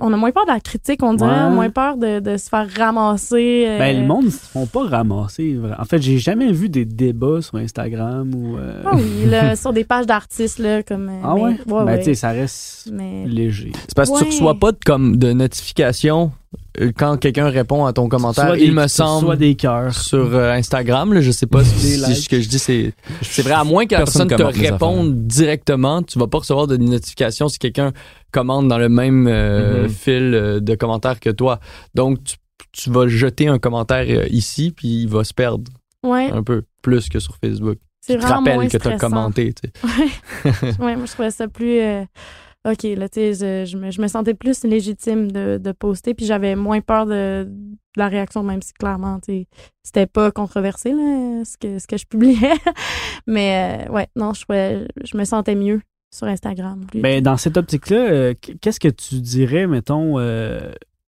on 0.00 0.12
a 0.12 0.16
moins 0.16 0.30
peur 0.30 0.44
de 0.46 0.50
la 0.52 0.60
critique, 0.60 1.02
on 1.02 1.14
dirait. 1.14 1.30
Ouais. 1.44 1.50
Moins 1.50 1.70
peur 1.70 1.96
de, 1.96 2.20
de 2.20 2.36
se 2.36 2.48
faire 2.48 2.66
ramasser. 2.76 3.64
euh, 3.66 3.78
Ben, 3.78 4.00
le 4.00 4.06
monde 4.06 4.26
ne 4.26 4.30
se 4.30 4.38
font 4.38 4.66
pas 4.66 4.86
ramasser. 4.86 5.58
En 5.78 5.84
fait, 5.84 6.00
j'ai 6.02 6.18
jamais 6.18 6.52
vu 6.52 6.68
des 6.68 6.84
débats 6.84 7.40
sur 7.40 7.56
Instagram 7.56 8.34
ou. 8.34 8.56
euh, 8.58 8.82
Ah 8.84 8.92
oui, 8.94 9.24
là, 9.26 9.56
sur 9.56 9.72
des 9.72 9.84
pages 9.84 10.06
d'artistes, 10.06 10.58
là, 10.58 10.82
comme... 10.82 11.08
euh, 11.08 11.20
Ah 11.24 11.34
mais- 11.34 11.42
ouais? 11.42 11.56
ben, 11.66 11.84
ouais. 11.84 11.98
tu 11.98 12.04
sais, 12.04 12.14
ça 12.14 12.30
reste 12.30 12.90
Mais... 12.92 13.24
léger. 13.26 13.72
C'est 13.74 13.94
parce 13.94 14.10
que 14.10 14.18
tu 14.18 14.24
reçois 14.26 14.54
pas 14.54 14.72
de, 14.72 14.78
comme, 14.84 15.16
de 15.16 15.32
notification 15.32 16.30
euh, 16.54 16.57
quand 16.96 17.16
quelqu'un 17.18 17.48
répond 17.48 17.84
à 17.86 17.92
ton 17.92 18.08
commentaire. 18.08 18.46
Soit 18.46 18.58
il 18.58 18.66
des- 18.70 18.70
me 18.74 18.86
Soit 18.88 18.88
semble 19.06 19.36
des 19.36 19.54
cœurs. 19.54 19.94
sur 19.94 20.34
euh, 20.34 20.52
Instagram, 20.52 21.12
là, 21.12 21.20
je 21.20 21.30
sais 21.30 21.46
pas 21.46 21.64
si, 21.64 21.98
ce 21.98 22.28
que 22.28 22.40
je 22.40 22.48
dis 22.48 22.58
c'est 22.58 22.92
c'est 23.22 23.42
vrai 23.42 23.52
à 23.54 23.64
moins 23.64 23.86
que 23.86 23.92
la 23.94 23.98
Personne 23.98 24.28
personne 24.28 24.52
te 24.52 24.58
réponde 24.60 25.26
directement, 25.26 26.02
tu 26.02 26.18
vas 26.18 26.26
pas 26.26 26.38
recevoir 26.38 26.66
de 26.66 26.76
notification 26.76 27.48
si 27.48 27.58
quelqu'un 27.58 27.92
commente 28.32 28.68
dans 28.68 28.78
le 28.78 28.88
même 28.88 29.26
euh, 29.28 29.82
Mhm. 29.84 29.88
fil 29.88 30.34
euh, 30.34 30.60
de 30.60 30.74
commentaires 30.74 31.20
que 31.20 31.30
toi. 31.30 31.60
Donc 31.94 32.22
tu, 32.24 32.36
tu 32.72 32.90
vas 32.90 33.08
jeter 33.08 33.48
un 33.48 33.58
commentaire 33.58 34.06
euh, 34.08 34.26
ici 34.30 34.72
puis 34.76 35.02
il 35.02 35.08
va 35.08 35.24
se 35.24 35.32
perdre 35.34 35.64
Ouais, 36.04 36.30
un 36.30 36.42
peu 36.42 36.62
plus 36.82 37.08
que 37.08 37.18
sur 37.18 37.34
Facebook. 37.42 37.78
c'est 38.00 38.14
Tu 38.16 38.20
te 38.20 38.26
rappelles 38.26 38.68
que 38.68 38.76
tu 38.76 38.88
as 38.88 38.96
commenté, 38.98 39.52
tu 39.52 39.68
sais. 39.68 39.86
Ouais. 40.44 40.52
ouais, 40.86 40.96
moi, 40.96 41.06
je 41.06 41.12
trouvais 41.12 41.30
ça 41.32 41.48
plus. 41.48 41.80
euh, 41.80 42.04
OK, 42.70 42.82
là, 42.82 43.08
tu 43.08 43.34
sais, 43.34 43.66
je, 43.66 43.76
me, 43.76 43.90
je 43.90 44.00
me 44.00 44.08
sentais 44.08 44.34
plus 44.34 44.64
légitime 44.64 45.30
de, 45.30 45.58
de 45.58 45.72
poster, 45.72 46.14
puis 46.14 46.26
j'avais 46.26 46.56
moins 46.56 46.80
peur 46.80 47.06
de, 47.06 47.48
la 47.98 48.08
réaction, 48.08 48.42
même 48.42 48.62
si 48.62 48.72
clairement, 48.72 49.20
tu 49.20 49.46
c'était 49.82 50.06
pas 50.06 50.30
controversé, 50.30 50.92
là, 50.92 51.44
ce 51.44 51.56
que, 51.58 51.78
ce 51.78 51.86
que 51.86 51.96
je 51.96 52.06
publiais. 52.06 52.54
Mais, 53.26 53.86
euh, 53.88 53.92
ouais, 53.92 54.08
non, 54.16 54.32
je, 54.32 54.86
je 55.04 55.16
me 55.16 55.24
sentais 55.24 55.54
mieux 55.54 55.80
sur 56.14 56.26
Instagram. 56.26 56.86
Ben, 56.94 57.22
dans 57.22 57.36
cette 57.36 57.56
optique-là, 57.56 58.10
euh, 58.10 58.34
qu- 58.34 58.56
qu'est-ce 58.58 58.80
que 58.80 58.88
tu 58.88 59.20
dirais, 59.20 59.66
mettons, 59.66 60.18
euh, 60.18 60.72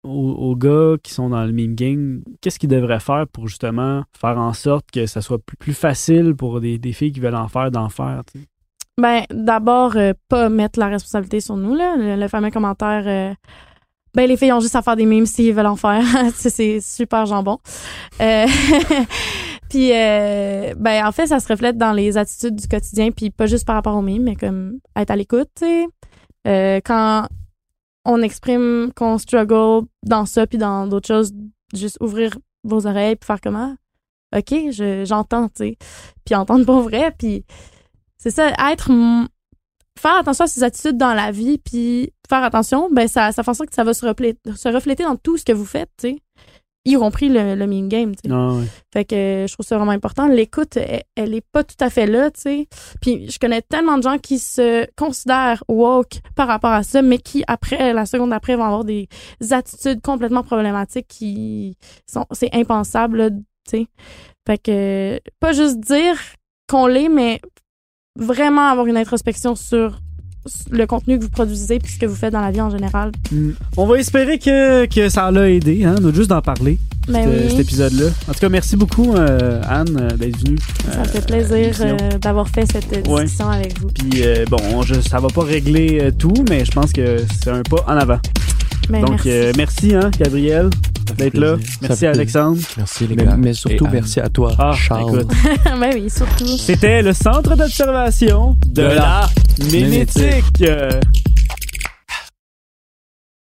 aux, 0.02 0.56
gars 0.56 0.96
qui 1.02 1.12
sont 1.12 1.28
dans 1.30 1.44
le 1.44 1.52
meme 1.52 1.74
game? 1.74 2.22
Qu'est-ce 2.40 2.58
qu'ils 2.58 2.70
devraient 2.70 3.00
faire 3.00 3.26
pour 3.26 3.48
justement 3.48 4.04
faire 4.18 4.38
en 4.38 4.52
sorte 4.52 4.90
que 4.90 5.06
ça 5.06 5.20
soit 5.20 5.38
plus, 5.58 5.74
facile 5.74 6.34
pour 6.34 6.60
des, 6.60 6.78
des 6.78 6.92
filles 6.92 7.12
qui 7.12 7.20
veulent 7.20 7.34
en 7.34 7.48
faire 7.48 7.70
d'en 7.70 7.88
faire? 7.88 8.22
tu 8.32 8.40
sais? 8.40 8.46
Ben, 8.98 9.24
d'abord, 9.30 9.96
euh, 9.96 10.12
pas 10.28 10.48
mettre 10.48 10.78
la 10.78 10.88
responsabilité 10.88 11.40
sur 11.40 11.56
nous, 11.56 11.74
là. 11.74 11.96
Le, 11.96 12.16
le 12.16 12.28
fameux 12.28 12.50
commentaire, 12.50 13.04
euh, 13.06 13.34
ben, 14.14 14.28
les 14.28 14.36
filles 14.36 14.52
ont 14.52 14.58
juste 14.58 14.74
à 14.74 14.82
faire 14.82 14.96
des 14.96 15.06
mimes 15.06 15.26
s'ils 15.26 15.54
veulent 15.54 15.66
en 15.66 15.76
faire. 15.76 16.02
c'est, 16.34 16.80
super 16.80 17.26
jambon. 17.26 17.58
Euh, 18.20 18.46
puis, 19.70 19.92
euh, 19.92 20.74
ben, 20.76 21.06
en 21.06 21.12
fait, 21.12 21.28
ça 21.28 21.38
se 21.38 21.48
reflète 21.48 21.76
dans 21.76 21.92
les 21.92 22.16
attitudes 22.16 22.56
du 22.56 22.66
quotidien, 22.66 23.10
puis 23.12 23.30
pas 23.30 23.46
juste 23.46 23.64
par 23.64 23.76
rapport 23.76 23.94
aux 23.94 24.02
mimes, 24.02 24.24
mais 24.24 24.36
comme 24.36 24.80
être 24.96 25.12
à 25.12 25.16
l'écoute, 25.16 25.48
tu 25.54 25.64
sais. 25.64 25.86
Euh, 26.46 26.80
quand 26.84 27.28
on 28.04 28.22
exprime 28.22 28.90
qu'on 28.96 29.18
struggle 29.18 29.86
dans 30.04 30.26
ça, 30.26 30.46
puis 30.46 30.58
dans 30.58 30.86
d'autres 30.86 31.06
choses, 31.06 31.32
juste 31.74 31.98
ouvrir 32.00 32.36
vos 32.64 32.86
oreilles, 32.86 33.14
puis 33.16 33.26
faire 33.26 33.40
comment? 33.40 33.76
OK, 34.34 34.52
je, 34.72 35.04
j'entends, 35.04 35.48
tu 35.48 35.54
sais. 35.56 35.78
Puis 36.24 36.34
entendre 36.34 36.64
pour 36.64 36.80
vrai, 36.80 37.14
puis 37.16 37.44
c'est 38.18 38.30
ça, 38.30 38.50
être 38.70 38.90
faire 39.98 40.16
attention 40.16 40.44
à 40.44 40.48
ses 40.48 40.62
attitudes 40.62 40.96
dans 40.96 41.14
la 41.14 41.30
vie 41.30 41.58
puis 41.58 42.12
faire 42.28 42.42
attention, 42.44 42.88
ben 42.90 43.08
ça 43.08 43.32
ça 43.32 43.42
fait 43.42 43.50
en 43.50 43.54
sorte 43.54 43.70
que 43.70 43.74
ça 43.74 43.84
va 43.84 43.94
se 43.94 44.06
refléter, 44.06 44.38
se 44.54 44.68
refléter 44.68 45.04
dans 45.04 45.16
tout 45.16 45.36
ce 45.36 45.44
que 45.44 45.52
vous 45.52 45.64
faites, 45.64 45.90
tu 45.98 46.10
sais. 46.10 46.18
Y 46.84 46.94
compris 46.94 47.28
le, 47.28 47.54
le 47.54 47.66
meme 47.66 47.88
game, 47.88 48.14
tu 48.14 48.28
sais. 48.28 48.34
Ah 48.34 48.52
ouais. 48.52 48.64
Fait 48.92 49.04
que 49.04 49.44
je 49.46 49.52
trouve 49.52 49.66
ça 49.66 49.76
vraiment 49.76 49.90
important. 49.90 50.26
L'écoute, 50.26 50.76
elle, 50.76 51.02
elle 51.16 51.34
est 51.34 51.44
pas 51.52 51.62
tout 51.62 51.76
à 51.80 51.90
fait 51.90 52.06
là, 52.06 52.30
tu 52.30 52.40
sais. 52.40 52.68
Puis 53.02 53.30
je 53.30 53.38
connais 53.38 53.60
tellement 53.60 53.98
de 53.98 54.02
gens 54.02 54.16
qui 54.16 54.38
se 54.38 54.86
considèrent 54.96 55.62
woke 55.68 56.20
par 56.34 56.46
rapport 56.46 56.70
à 56.72 56.82
ça, 56.84 57.02
mais 57.02 57.18
qui 57.18 57.44
après 57.46 57.92
la 57.92 58.06
seconde 58.06 58.32
après 58.32 58.56
vont 58.56 58.64
avoir 58.64 58.84
des 58.84 59.08
attitudes 59.50 60.00
complètement 60.00 60.42
problématiques 60.42 61.08
qui 61.08 61.76
sont 62.10 62.24
c'est 62.32 62.54
impensable, 62.54 63.32
tu 63.68 63.70
sais. 63.70 63.86
Fait 64.46 64.58
que 64.58 65.20
pas 65.40 65.52
juste 65.52 65.80
dire 65.80 66.16
qu'on 66.68 66.86
l'est, 66.86 67.10
mais 67.10 67.40
vraiment 68.18 68.68
avoir 68.70 68.86
une 68.86 68.96
introspection 68.96 69.54
sur 69.54 70.00
le 70.70 70.86
contenu 70.86 71.18
que 71.18 71.24
vous 71.24 71.30
produisez 71.30 71.78
puis 71.78 71.92
ce 71.92 71.98
que 71.98 72.06
vous 72.06 72.14
faites 72.14 72.32
dans 72.32 72.40
la 72.40 72.50
vie 72.50 72.60
en 72.60 72.70
général. 72.70 73.12
Mm. 73.30 73.50
On 73.76 73.86
va 73.86 73.98
espérer 73.98 74.38
que, 74.38 74.86
que 74.86 75.08
ça 75.10 75.30
l'a 75.30 75.50
aidé, 75.50 75.84
hein, 75.84 75.96
juste 76.14 76.30
d'en 76.30 76.40
parler, 76.40 76.78
Ben 77.06 77.24
cet, 77.24 77.26
oui. 77.42 77.50
cet 77.50 77.60
épisode-là. 77.60 78.06
En 78.28 78.32
tout 78.32 78.38
cas, 78.40 78.48
merci 78.48 78.76
beaucoup, 78.76 79.14
euh, 79.14 79.60
Anne, 79.68 79.96
euh, 80.00 80.16
d'être 80.16 80.38
venue. 80.38 80.56
Ça 80.90 81.00
me 81.00 81.04
fait 81.04 81.18
euh, 81.18 81.20
plaisir 81.22 81.76
euh, 81.82 82.18
d'avoir 82.18 82.48
fait 82.48 82.64
cette 82.70 82.90
euh, 82.96 83.10
Ouais. 83.10 83.24
discussion 83.24 83.50
avec 83.50 83.78
vous. 83.78 83.88
Puis, 83.88 84.22
euh, 84.22 84.44
bon, 84.48 84.80
je, 84.82 85.00
ça 85.02 85.18
va 85.18 85.28
pas 85.28 85.42
régler 85.42 85.98
euh, 86.00 86.10
tout, 86.12 86.32
mais 86.48 86.64
je 86.64 86.70
pense 86.70 86.92
que 86.92 87.18
c'est 87.42 87.50
un 87.50 87.62
pas 87.62 87.84
en 87.86 87.96
avant. 87.98 88.18
Ben, 88.88 89.00
Donc, 89.02 89.10
merci. 89.10 89.30
euh, 89.30 89.52
merci, 89.56 89.94
hein, 89.94 90.10
Gabriel, 90.18 90.70
d'être 91.16 91.36
là. 91.36 91.56
Merci, 91.56 91.78
plaisir. 91.78 92.10
Alexandre. 92.10 92.58
Merci 92.76 93.06
les 93.06 93.16
Mais, 93.16 93.24
gars. 93.24 93.36
mais 93.36 93.52
surtout, 93.52 93.86
Et 93.86 93.90
merci 93.92 94.20
à 94.20 94.28
toi, 94.28 94.52
Ah, 94.58 94.72
Charles. 94.74 95.20
écoute. 95.20 95.32
ben 95.64 95.90
oui, 95.94 96.08
surtout. 96.10 96.56
C'était 96.58 97.02
le 97.02 97.12
centre 97.12 97.56
d'observation 97.56 98.56
de, 98.66 98.72
De 98.74 98.82
la 98.82 98.94
la 98.94 99.28
Mémétique. 99.70 100.62
Euh, 100.62 100.90